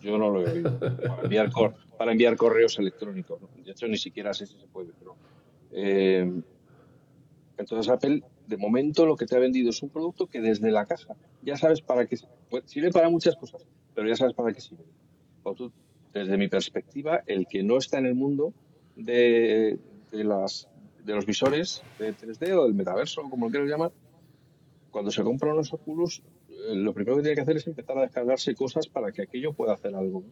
[0.00, 0.78] Yo no lo he oído.
[0.78, 1.50] Para enviar,
[1.96, 3.40] para enviar correos electrónicos.
[3.64, 4.90] De hecho, ni siquiera sé si se puede.
[5.72, 6.30] Eh,
[7.58, 10.86] entonces, Apple, de momento, lo que te ha vendido es un producto que desde la
[10.86, 12.18] caja ya sabes para qué
[12.64, 13.64] sirve para muchas cosas,
[13.94, 14.84] pero ya sabes para qué sirve.
[16.12, 18.52] desde mi perspectiva, el que no está en el mundo
[18.96, 19.78] de,
[20.10, 20.68] de las
[21.06, 23.92] de los visores de 3D o del metaverso, como lo quieras llamar,
[24.90, 28.02] cuando se compra unos Oculus, eh, lo primero que tiene que hacer es empezar a
[28.02, 30.24] descargarse cosas para que aquello pueda hacer algo.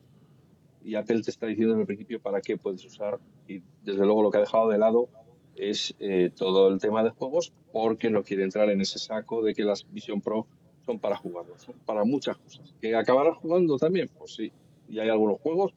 [0.83, 3.19] Y Apple te está diciendo desde el principio para qué puedes usar.
[3.49, 5.09] Y desde luego lo que ha dejado de lado
[5.55, 9.55] es eh, todo el tema de juegos porque no quiere entrar en ese saco de
[9.55, 10.47] que las Vision Pro
[10.85, 12.75] son para jugarlo, son para muchas cosas.
[12.81, 14.11] ¿Que acabarán jugando también?
[14.19, 14.53] Pues sí.
[14.89, 15.73] Y hay algunos juegos.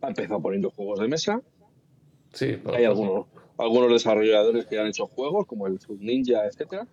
[0.00, 1.42] Ha empezado poniendo juegos de mesa.
[2.32, 3.26] Sí, hay algunos,
[3.58, 6.86] algunos desarrolladores que han hecho juegos, como el Fruit Ninja, etcétera.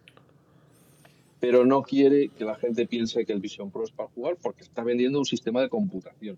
[1.40, 4.64] Pero no quiere que la gente piense que el Vision Pro es para jugar porque
[4.64, 6.38] está vendiendo un sistema de computación.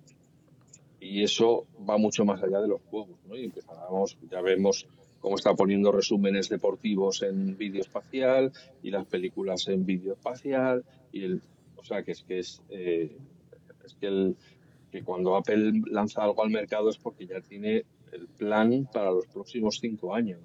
[0.99, 3.35] Y eso va mucho más allá de los juegos, ¿no?
[3.37, 4.85] Y empezamos, ya vemos
[5.19, 8.51] cómo está poniendo resúmenes deportivos en vídeo espacial
[8.83, 11.33] y las películas en vídeo espacial y
[11.75, 13.15] o sea que es que es, eh,
[13.85, 14.35] es que el
[14.91, 19.27] que cuando Apple lanza algo al mercado es porque ya tiene el plan para los
[19.27, 20.39] próximos cinco años.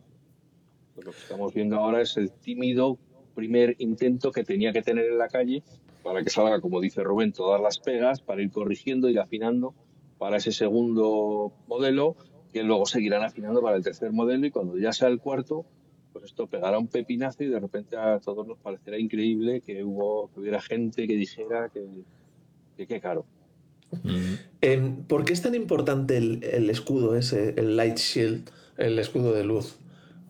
[0.95, 2.99] Pues lo que estamos viendo ahora es el tímido
[3.35, 5.63] primer intento que tenía que tener en la calle
[6.03, 9.75] para que salga, como dice Rubén, todas las pegas, para ir corrigiendo y afinando
[10.19, 12.17] para ese segundo modelo
[12.53, 15.65] que luego seguirán afinando para el tercer modelo y cuando ya sea el cuarto,
[16.13, 20.31] pues esto pegará un pepinazo y de repente a todos nos parecerá increíble que hubo
[20.33, 22.05] que hubiera gente que dijera que
[22.87, 23.25] qué caro.
[25.07, 29.77] ¿Por qué es tan importante el, escudo ese, el Light Shield, el escudo de luz?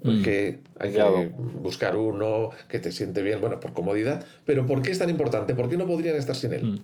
[0.02, 0.82] Porque mm.
[0.82, 1.30] hay que
[1.62, 5.54] buscar uno que te siente bien, bueno, por comodidad, pero ¿por qué es tan importante?
[5.54, 6.64] ¿Por qué no podrían estar sin él?
[6.64, 6.78] Mm.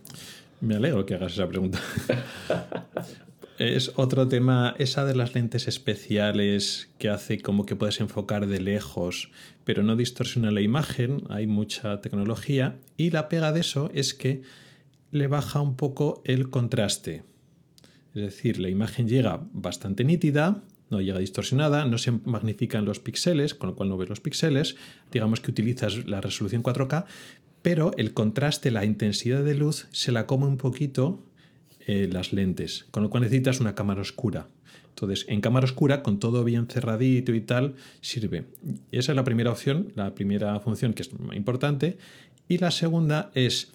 [0.61, 1.81] Me alegro que hagas esa pregunta.
[3.59, 8.61] es otro tema, esa de las lentes especiales que hace como que puedes enfocar de
[8.61, 9.31] lejos,
[9.65, 14.43] pero no distorsiona la imagen, hay mucha tecnología, y la pega de eso es que
[15.11, 17.25] le baja un poco el contraste.
[18.15, 23.55] Es decir, la imagen llega bastante nítida, no llega distorsionada, no se magnifican los píxeles,
[23.55, 24.77] con lo cual no ves los píxeles,
[25.13, 27.05] digamos que utilizas la resolución 4K,
[27.63, 31.23] pero el contraste, la intensidad de luz se la come un poquito
[31.87, 34.49] eh, las lentes, con lo cual necesitas una cámara oscura.
[34.89, 38.47] Entonces, en cámara oscura, con todo bien cerradito y tal, sirve.
[38.91, 41.99] Esa es la primera opción, la primera función que es importante.
[42.49, 43.73] Y la segunda es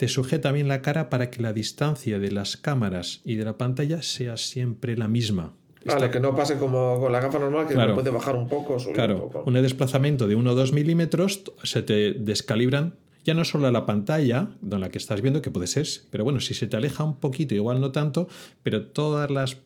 [0.00, 3.58] te sujeta bien la cara para que la distancia de las cámaras y de la
[3.58, 5.52] pantalla sea siempre la misma.
[5.84, 8.78] Vale, que no pase como con la gafa normal, que puede bajar un poco.
[8.94, 9.42] claro, un, poco.
[9.44, 12.94] un desplazamiento de 1 o 2 milímetros se te descalibran
[13.24, 16.40] ya no solo la pantalla, en la que estás viendo, que puede ser, pero bueno,
[16.40, 18.28] si se te aleja un poquito, igual no tanto,
[18.62, 19.56] pero todas las,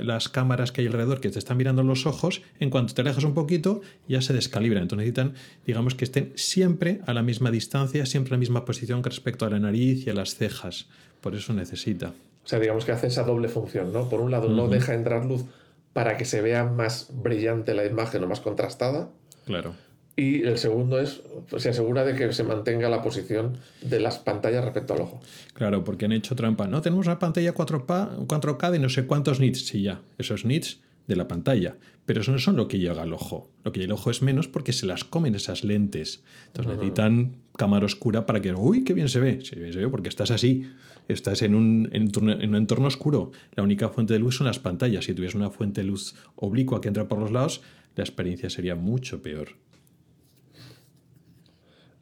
[0.00, 3.24] las cámaras que hay alrededor que te están mirando los ojos, en cuanto te alejas
[3.24, 4.82] un poquito, ya se descalibran.
[4.82, 5.34] Entonces necesitan,
[5.66, 9.44] digamos, que estén siempre a la misma distancia, siempre a la misma posición que respecto
[9.44, 10.86] a la nariz y a las cejas.
[11.20, 12.08] Por eso necesita.
[12.44, 14.08] O sea, digamos que hace esa doble función, ¿no?
[14.08, 15.44] Por un lado, no deja entrar luz
[15.92, 19.10] para que se vea más brillante la imagen o más contrastada.
[19.44, 19.74] Claro
[20.14, 24.18] y el segundo es, pues, se asegura de que se mantenga la posición de las
[24.18, 25.20] pantallas respecto al ojo.
[25.54, 26.66] Claro, porque han hecho trampa.
[26.66, 29.66] No, tenemos una pantalla 4K, 4K de no sé cuántos nits.
[29.66, 31.76] Sí, ya, esos nits de la pantalla.
[32.04, 33.50] Pero eso no son lo que llega al ojo.
[33.64, 36.22] Lo que llega al ojo es menos porque se las comen esas lentes.
[36.48, 39.40] Entonces necesitan cámara oscura para que, uy, qué bien se ve.
[39.42, 40.68] Sí, bien se ve porque estás así.
[41.08, 43.30] Estás en un, entorno, en un entorno oscuro.
[43.54, 45.06] La única fuente de luz son las pantallas.
[45.06, 47.62] Si tuvieras una fuente de luz oblicua que entra por los lados,
[47.96, 49.56] la experiencia sería mucho peor.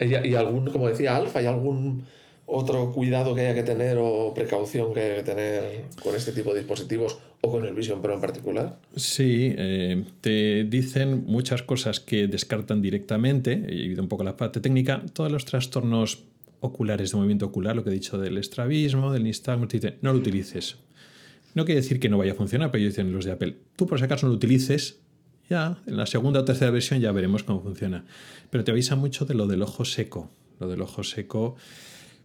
[0.01, 2.05] ¿Y algún, como decía Alfa, hay algún
[2.47, 6.53] otro cuidado que haya que tener o precaución que haya que tener con este tipo
[6.53, 8.79] de dispositivos o con el Vision Pro en particular?
[8.97, 15.03] Sí, eh, te dicen muchas cosas que descartan directamente, y un poco la parte técnica,
[15.13, 16.25] todos los trastornos
[16.61, 19.67] oculares de movimiento ocular, lo que he dicho del estrabismo, del nistagmo,
[20.03, 20.77] no lo utilices.
[21.55, 23.99] No quiere decir que no vaya a funcionar, pero dicen los de Apple, tú por
[23.99, 25.01] si acaso no lo utilices,
[25.51, 28.05] ya, en la segunda o tercera versión ya veremos cómo funciona.
[28.51, 30.31] Pero te avisa mucho de lo del ojo seco.
[30.61, 31.57] Lo del ojo seco,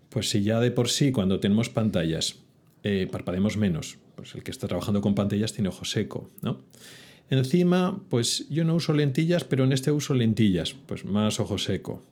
[0.09, 2.35] pues si ya de por sí cuando tenemos pantallas
[2.83, 6.61] eh, parpademos menos, pues el que está trabajando con pantallas tiene ojo seco, ¿no?
[7.31, 12.03] Encima, pues yo no uso lentillas, pero en este uso lentillas, pues más ojo seco.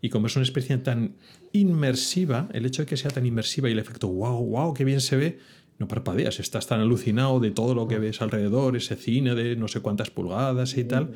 [0.00, 1.14] Y como es una experiencia tan
[1.52, 5.00] inmersiva, el hecho de que sea tan inmersiva y el efecto wow, wow, qué bien
[5.00, 5.38] se ve,
[5.78, 9.68] no parpadeas, estás tan alucinado de todo lo que ves alrededor, ese cine de no
[9.68, 11.12] sé cuántas pulgadas y tal,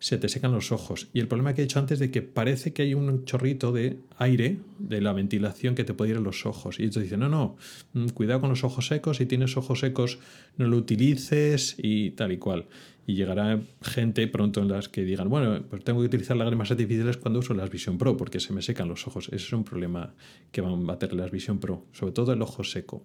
[0.00, 1.08] se te secan los ojos.
[1.12, 3.98] Y el problema que he dicho antes de que parece que hay un chorrito de
[4.16, 6.78] aire de la ventilación que te puede ir a los ojos.
[6.78, 7.56] Y entonces dicen, no, no,
[7.94, 10.18] mm, cuidado con los ojos secos, si tienes ojos secos
[10.56, 12.66] no lo utilices y tal y cual.
[13.06, 17.16] Y llegará gente pronto en las que digan, bueno, pues tengo que utilizar lágrimas artificiales
[17.16, 19.28] cuando uso las Vision Pro porque se me secan los ojos.
[19.28, 20.14] Ese es un problema
[20.52, 23.02] que van a tener las Vision Pro, sobre todo el ojo seco.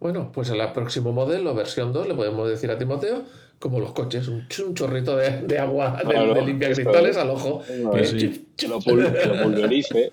[0.00, 3.24] Bueno, pues en el próximo modelo, versión 2, le podemos decir a Timoteo,
[3.58, 7.62] como los coches, un, chorrito de, agua de, limpia cristales al ojo.
[7.90, 8.46] Pues sí.
[8.68, 10.12] lo, pulverice.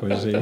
[0.00, 0.32] Pues sí.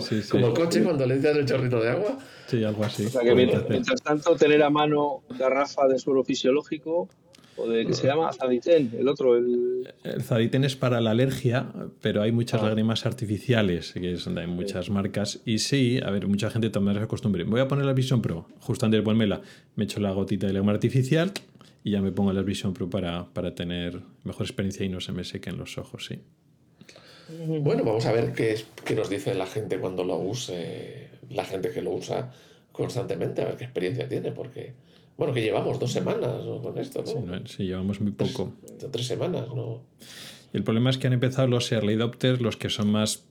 [0.00, 2.18] Sí, sí, Como el coche cuando le echas el chorrito de agua.
[2.46, 3.06] Sí, algo así.
[3.06, 7.08] O sea que mientras, tanto, tener a mano garrafa de suelo fisiológico
[7.56, 9.92] o de que se llama Zaditen, el otro, el...
[10.04, 14.46] El Zaditen es para la alergia, pero hay muchas lágrimas artificiales, que es donde hay
[14.46, 15.40] muchas marcas.
[15.44, 17.44] Y sí, a ver, mucha gente también se costumbre.
[17.44, 19.42] Voy a poner la Vision Pro, justo antes de ponérmela,
[19.76, 21.32] me echo la gotita de lágrima artificial
[21.84, 25.12] y ya me pongo la Vision Pro para, para tener mejor experiencia y no se
[25.12, 26.20] me sequen los ojos, sí.
[27.60, 31.70] Bueno, vamos a ver qué, qué nos dice la gente cuando lo use, la gente
[31.70, 32.32] que lo usa
[32.72, 34.74] constantemente, a ver qué experiencia tiene, porque,
[35.16, 37.46] bueno, que llevamos dos semanas con esto, ¿no?
[37.46, 38.52] Sí, llevamos muy poco.
[38.78, 39.80] Tres, tres semanas, ¿no?
[40.52, 43.24] Y el problema es que han empezado los early adopters, los que son más,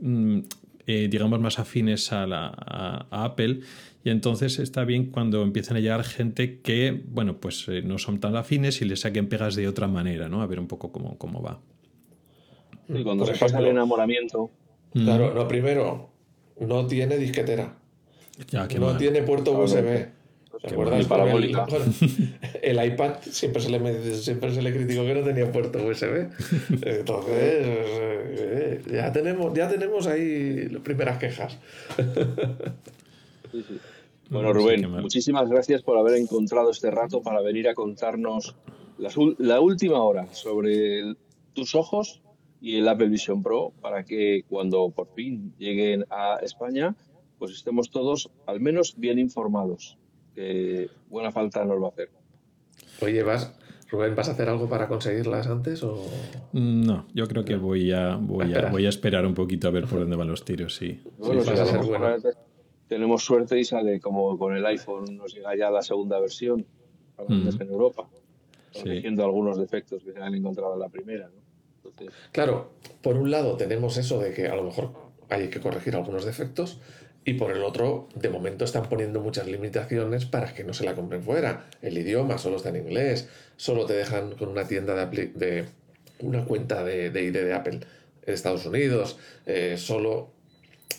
[0.00, 0.40] mm,
[0.86, 3.60] eh, digamos, más afines a, la, a, a, Apple.
[4.04, 8.20] Y entonces está bien cuando empiezan a llegar gente que, bueno, pues eh, no son
[8.20, 10.42] tan afines y les saquen pegas de otra manera, ¿no?
[10.42, 11.60] A ver un poco cómo, cómo va.
[12.88, 14.50] Y cuando Por se ejemplo, pasa el enamoramiento.
[14.92, 16.08] Claro, no, primero,
[16.60, 17.76] no tiene disquetera.
[18.48, 18.98] Ya, no mal.
[18.98, 20.06] tiene puerto USB.
[20.60, 21.06] ¿Te acuerdas?
[21.06, 21.66] Parabólica.
[22.62, 26.28] El, iPad siempre se, le, siempre se le criticó que no tenía puerto USB.
[26.82, 31.58] Entonces, eh, ya, tenemos, ya tenemos ahí las primeras quejas.
[33.52, 33.78] Sí, sí.
[34.28, 38.56] Bueno, Rubén, muchísimas gracias por haber encontrado este rato para venir a contarnos
[38.98, 41.16] la, la última hora sobre el,
[41.52, 42.22] tus ojos
[42.60, 46.96] y el Apple Vision Pro para que cuando por fin lleguen a España,
[47.38, 49.96] pues estemos todos al menos bien informados.
[50.36, 52.10] Que buena falta nos va a hacer.
[53.00, 53.58] Oye, vas,
[53.90, 56.04] Rubén, ¿vas a hacer algo para conseguirlas antes o...?
[56.52, 59.86] No, yo creo que voy a, voy a, voy a esperar un poquito a ver
[59.86, 61.00] por dónde van los tiros, sí.
[61.16, 62.16] Bueno, sí, sí, a bueno.
[62.86, 66.66] tenemos suerte y sale como con el iPhone, nos llega ya la segunda versión,
[67.26, 67.48] mm.
[67.58, 68.06] en Europa,
[68.74, 69.26] corrigiendo sí.
[69.26, 71.40] algunos defectos que se han encontrado en la primera, ¿no?
[71.76, 72.14] Entonces...
[72.30, 74.90] Claro, por un lado tenemos eso de que a lo mejor
[75.30, 76.80] hay que corregir algunos defectos
[77.26, 80.94] y por el otro, de momento están poniendo muchas limitaciones para que no se la
[80.94, 81.66] compren fuera.
[81.82, 85.64] El idioma solo está en inglés, solo te dejan con una tienda de, de
[86.20, 87.80] una cuenta de, de ID de Apple
[88.24, 90.30] en Estados Unidos, eh, solo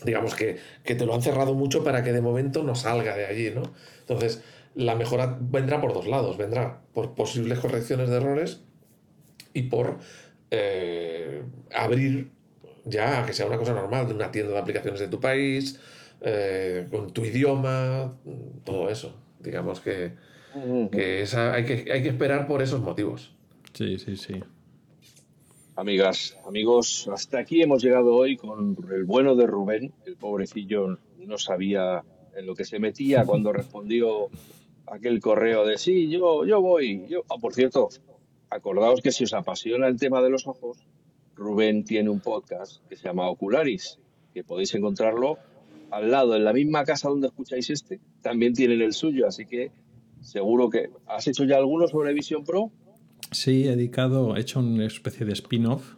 [0.04, 3.24] digamos que, que, te lo han cerrado mucho para que de momento no salga de
[3.24, 3.62] allí, ¿no?
[4.00, 4.42] Entonces,
[4.74, 8.60] la mejora vendrá por dos lados, vendrá por posibles correcciones de errores
[9.54, 9.96] y por
[10.50, 11.42] eh,
[11.74, 12.30] abrir
[12.84, 15.80] ya que sea una cosa normal de una tienda de aplicaciones de tu país,
[16.20, 18.16] eh, con tu idioma,
[18.64, 19.14] todo eso.
[19.40, 20.12] Digamos que,
[20.90, 23.34] que esa, hay, que hay que esperar por esos motivos.
[23.72, 24.40] Sí, sí, sí.
[25.76, 29.92] Amigas, amigos, hasta aquí hemos llegado hoy con el bueno de Rubén.
[30.06, 32.02] El pobrecillo no sabía
[32.36, 34.28] en lo que se metía cuando respondió
[34.86, 37.06] aquel correo de sí, yo, yo voy.
[37.08, 37.22] Yo...
[37.28, 37.90] Oh, por cierto,
[38.50, 40.78] acordaos que si os apasiona el tema de los ojos,
[41.36, 44.00] Rubén tiene un podcast que se llama Ocularis,
[44.34, 45.38] que podéis encontrarlo
[45.90, 49.70] al lado, en la misma casa donde escucháis este, también tienen el suyo, así que
[50.20, 50.90] seguro que...
[51.06, 52.70] ¿Has hecho ya alguno sobre Vision Pro?
[53.30, 55.94] Sí, he dedicado, he hecho una especie de spin-off,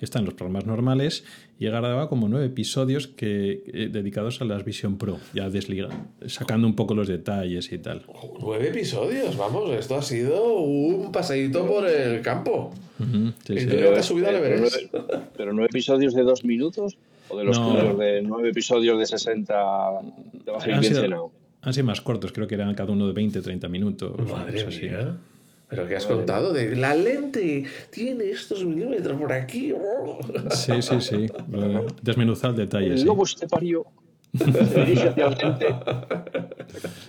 [0.00, 1.24] están los programas normales,
[1.58, 5.96] y he grabado como nueve episodios que, eh, dedicados a las Vision Pro, ya desligando,
[6.26, 8.06] sacando un poco los detalles y tal.
[8.40, 12.72] Nueve episodios, vamos, esto ha sido un paseíto por el campo.
[12.98, 13.66] Uh -huh, sí, sí.
[13.68, 14.90] Pero, te has subido pero, nueve,
[15.36, 16.96] pero nueve episodios de dos minutos
[17.30, 17.94] o de los no.
[17.96, 19.54] de nueve episodios de 60
[20.44, 21.32] te vas a ir han sido.
[21.62, 24.18] Han sido más cortos, creo que eran cada uno de 20, 30 minutos.
[24.30, 25.16] Madre mía.
[25.68, 26.52] ¿Pero qué has Madre contado?
[26.52, 29.72] De la lente tiene estos milímetros por aquí.
[30.50, 31.26] Sí, sí, sí.
[32.02, 33.00] Desmenuzar detalles.
[33.00, 33.34] El lobo sí.
[33.34, 33.86] este parió.
[34.36, 35.66] Se dirige hacia el lente.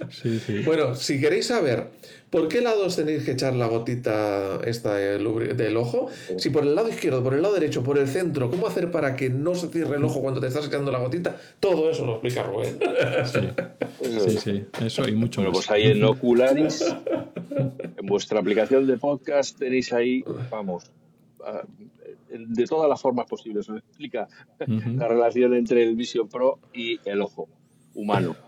[0.10, 0.64] Sí, sí.
[0.66, 1.88] Bueno, si queréis saber
[2.32, 6.74] por qué lados tenéis que echar la gotita esta del, del ojo, si por el
[6.74, 9.68] lado izquierdo, por el lado derecho, por el centro, cómo hacer para que no se
[9.68, 12.80] cierre el ojo cuando te estás echando la gotita, todo eso lo explica Rubén.
[14.02, 14.66] Sí, sí, sí.
[14.84, 15.68] eso y mucho bueno, más.
[15.68, 16.84] pues ahí en Ocularis,
[17.98, 20.90] en vuestra aplicación de podcast tenéis ahí, vamos,
[22.38, 23.70] de todas las formas posibles.
[23.70, 24.28] Os explica
[24.60, 24.96] uh -huh.
[24.98, 27.48] la relación entre el Vision Pro y el ojo
[27.94, 28.36] humano.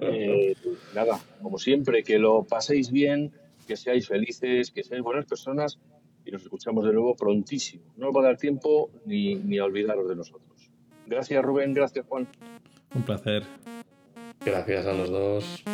[0.00, 0.56] Eh,
[0.94, 3.30] nada, como siempre, que lo paséis bien,
[3.66, 5.78] que seáis felices, que seáis buenas personas
[6.24, 7.84] y nos escuchamos de nuevo prontísimo.
[7.96, 10.70] No os va a dar tiempo ni, ni a olvidaros de nosotros.
[11.06, 12.26] Gracias Rubén, gracias Juan.
[12.94, 13.42] Un placer.
[14.44, 15.64] Gracias a los dos.